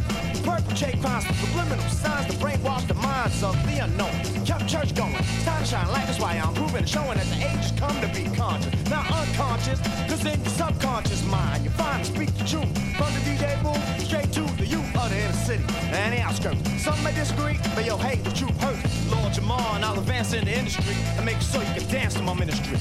Perpetrate 0.45 1.01
crimes 1.01 1.27
with 1.27 1.39
subliminal 1.41 1.89
signs 1.89 2.27
to 2.27 2.37
brainwash 2.39 2.87
the 2.87 2.95
minds 2.95 3.43
of 3.43 3.55
the 3.67 3.85
unknown. 3.85 4.45
Church 4.69 4.95
going, 4.95 5.15
time 5.47 5.63
to 5.63 5.67
shine 5.67 5.89
light. 5.89 6.07
That's 6.07 6.21
why 6.21 6.37
I'm 6.37 6.53
proving 6.53 6.85
showing 6.85 7.17
that 7.17 7.27
the 7.29 7.37
age 7.37 7.65
has 7.65 7.73
come 7.73 7.99
to 8.03 8.09
be 8.09 8.29
conscious, 8.37 8.91
not 8.91 9.11
unconscious. 9.11 9.81
Cause 10.07 10.27
in 10.27 10.39
your 10.39 10.51
subconscious 10.51 11.25
mind, 11.25 11.65
you 11.65 11.71
find 11.71 12.05
speak 12.05 12.29
the 12.37 12.45
truth. 12.45 12.69
From 12.99 13.11
the 13.15 13.21
DJ 13.25 13.63
booth 13.63 14.05
straight 14.05 14.31
to 14.35 14.43
the 14.59 14.67
youth 14.67 14.95
of 14.95 15.09
the 15.09 15.17
inner 15.17 15.33
city 15.33 15.65
and 15.89 16.13
the 16.13 16.21
outskirts. 16.21 16.61
Some 16.83 17.03
may 17.03 17.15
disagree, 17.15 17.59
but 17.75 17.87
yo, 17.87 17.97
hey, 17.97 18.17
the 18.17 18.31
truth 18.31 18.61
hurts. 18.61 19.11
Lord 19.11 19.33
Jamar, 19.33 19.77
and 19.77 19.87
I'll 19.87 19.99
advance 19.99 20.35
in 20.35 20.45
the 20.45 20.59
industry 20.59 20.95
and 21.17 21.25
make 21.25 21.41
sure 21.41 21.63
you 21.63 21.81
can 21.81 21.89
dance 21.89 22.13
to 22.15 22.23
my 22.23 22.35
ministry. 22.35 22.77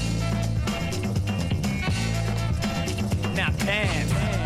Now 3.34 3.52
dance. 3.64 4.37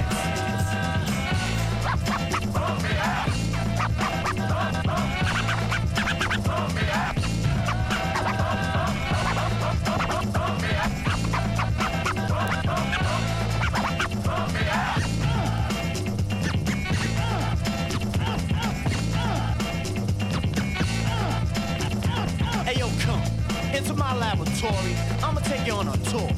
Laboratory. 24.61 24.95
I'ma 25.23 25.41
take 25.41 25.65
you 25.65 25.73
on 25.73 25.87
a 25.87 25.97
tour. 26.09 26.29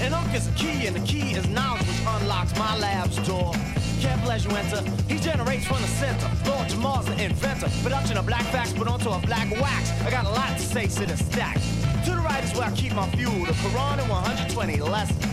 And 0.00 0.14
Unk 0.14 0.34
is 0.34 0.46
a 0.46 0.52
key, 0.52 0.86
and 0.86 0.94
the 0.94 1.06
key 1.06 1.32
is 1.32 1.48
knowledge 1.48 1.86
which 1.86 2.00
unlocks 2.06 2.56
my 2.56 2.78
lab's 2.78 3.16
door. 3.26 3.52
Careful 4.00 4.30
as 4.30 4.44
you 4.44 4.50
enter, 4.50 4.82
he 5.08 5.18
generates 5.18 5.66
from 5.66 5.80
the 5.80 5.88
center. 5.88 6.30
Lord 6.48 6.68
Jamar's 6.68 7.06
the 7.06 7.24
inventor. 7.24 7.68
Production 7.82 8.16
of 8.16 8.26
black 8.26 8.44
facts 8.46 8.72
put 8.72 8.88
onto 8.88 9.10
a 9.10 9.18
black 9.20 9.50
wax. 9.60 9.90
I 10.02 10.10
got 10.10 10.26
a 10.26 10.30
lot 10.30 10.56
to 10.58 10.62
say 10.62 10.86
to 10.86 11.06
the 11.06 11.16
stack. 11.16 11.56
To 12.04 12.10
the 12.10 12.20
right 12.20 12.42
is 12.44 12.52
where 12.54 12.68
I 12.68 12.72
keep 12.72 12.94
my 12.94 13.08
fuel, 13.10 13.46
the 13.46 13.52
Quran 13.52 13.98
and 14.00 14.08
120 14.08 14.80
lessons. 14.80 15.24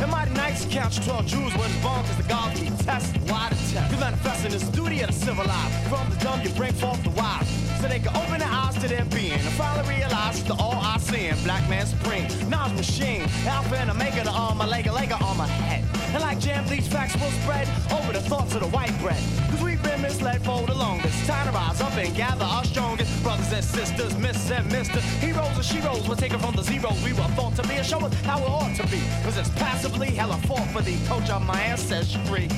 And 0.00 0.10
mighty 0.10 0.32
nights 0.34 0.64
to 0.64 0.70
count 0.70 0.96
your 0.96 1.04
12 1.04 1.26
jewels 1.26 1.54
when 1.54 1.70
it's 1.70 1.82
born, 1.82 2.04
cause 2.04 2.16
the 2.16 2.28
gods 2.28 2.60
keep 2.60 2.76
testing. 2.78 3.20
Why 3.26 3.48
the 3.48 3.56
test? 3.56 3.92
You 3.92 3.98
manifest 3.98 4.44
in 4.44 4.52
the 4.52 4.60
studio 4.60 5.04
of 5.04 5.08
the 5.08 5.12
civilized. 5.26 5.88
From 5.88 6.08
the 6.10 6.16
dumb, 6.16 6.40
you 6.42 6.50
bring 6.50 6.72
forth 6.72 7.02
the 7.02 7.10
wise. 7.10 7.67
So 7.80 7.86
they 7.86 8.00
can 8.00 8.16
open 8.16 8.40
their 8.40 8.48
eyes 8.50 8.74
to 8.82 8.88
their 8.88 9.04
being 9.04 9.32
and 9.32 9.54
finally 9.54 9.88
realize 9.88 10.42
the 10.42 10.54
all 10.54 10.74
I 10.74 10.98
see 10.98 11.26
in 11.26 11.36
black 11.44 11.68
man 11.70 11.86
supreme. 11.86 12.26
Nas 12.50 12.72
machine, 12.72 13.22
alpha 13.46 13.76
and 13.78 13.90
omega, 13.90 14.24
the 14.24 14.30
arm, 14.30 14.58
my 14.58 14.66
leg, 14.66 14.88
a 14.88 14.92
leg 14.92 15.12
on 15.12 15.36
my 15.36 15.46
head. 15.46 15.84
And 16.12 16.20
like 16.20 16.40
jam, 16.40 16.66
these 16.66 16.88
facts 16.88 17.14
will 17.14 17.30
spread 17.42 17.68
over 17.92 18.12
the 18.12 18.20
thoughts 18.20 18.54
of 18.56 18.62
the 18.62 18.68
white 18.68 18.98
bread. 19.00 19.22
Cause 19.50 19.62
we've 19.62 19.82
been 19.82 20.02
misled 20.02 20.44
for 20.44 20.66
the 20.66 20.74
longest. 20.74 21.24
Time 21.26 21.46
to 21.46 21.52
rise 21.52 21.80
up 21.80 21.92
and 21.96 22.12
gather 22.16 22.44
our 22.44 22.64
strongest 22.64 23.22
brothers 23.22 23.52
and 23.52 23.64
sisters, 23.64 24.18
miss 24.18 24.50
and 24.50 24.66
mister. 24.72 25.00
Heroes 25.20 25.54
and 25.54 25.64
sheroes 25.64 26.08
were 26.08 26.16
taken 26.16 26.40
from 26.40 26.56
the 26.56 26.64
zeros 26.64 27.00
we 27.04 27.12
were 27.12 27.30
thought 27.36 27.54
to 27.56 27.62
be 27.68 27.74
and 27.74 27.86
show 27.86 28.00
us 28.00 28.12
how 28.22 28.38
it 28.38 28.48
ought 28.48 28.74
to 28.74 28.86
be. 28.88 29.00
Cause 29.22 29.36
it's 29.36 29.50
passively 29.50 30.08
hella 30.08 30.36
fought 30.48 30.68
for 30.70 30.82
the 30.82 30.96
culture 31.06 31.34
of 31.34 31.46
my 31.46 31.60
ancestry. 31.60 32.48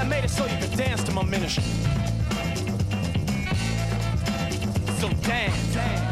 And 0.00 0.10
made 0.10 0.24
it 0.24 0.30
so 0.30 0.44
you 0.44 0.58
could 0.58 0.76
dance 0.76 1.04
to 1.04 1.12
my 1.12 1.22
ministry. 1.22 1.62
Dance, 5.26 6.05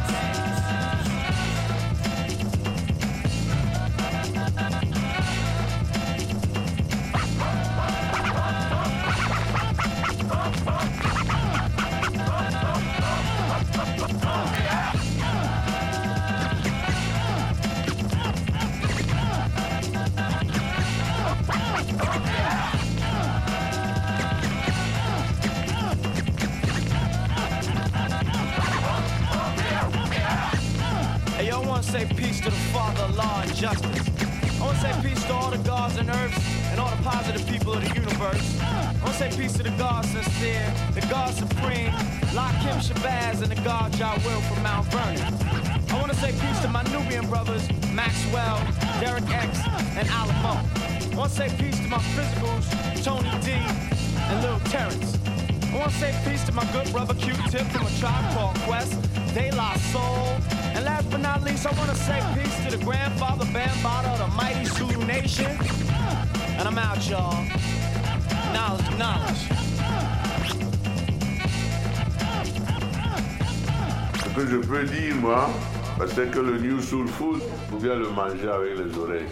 sous 76.95 77.03
le 77.03 77.11
coude 77.11 77.43
ou 77.73 77.77
bien 77.79 77.97
le 77.97 78.09
manger 78.11 78.49
avec 78.49 78.79
les 78.79 78.97
oreilles. 78.97 79.27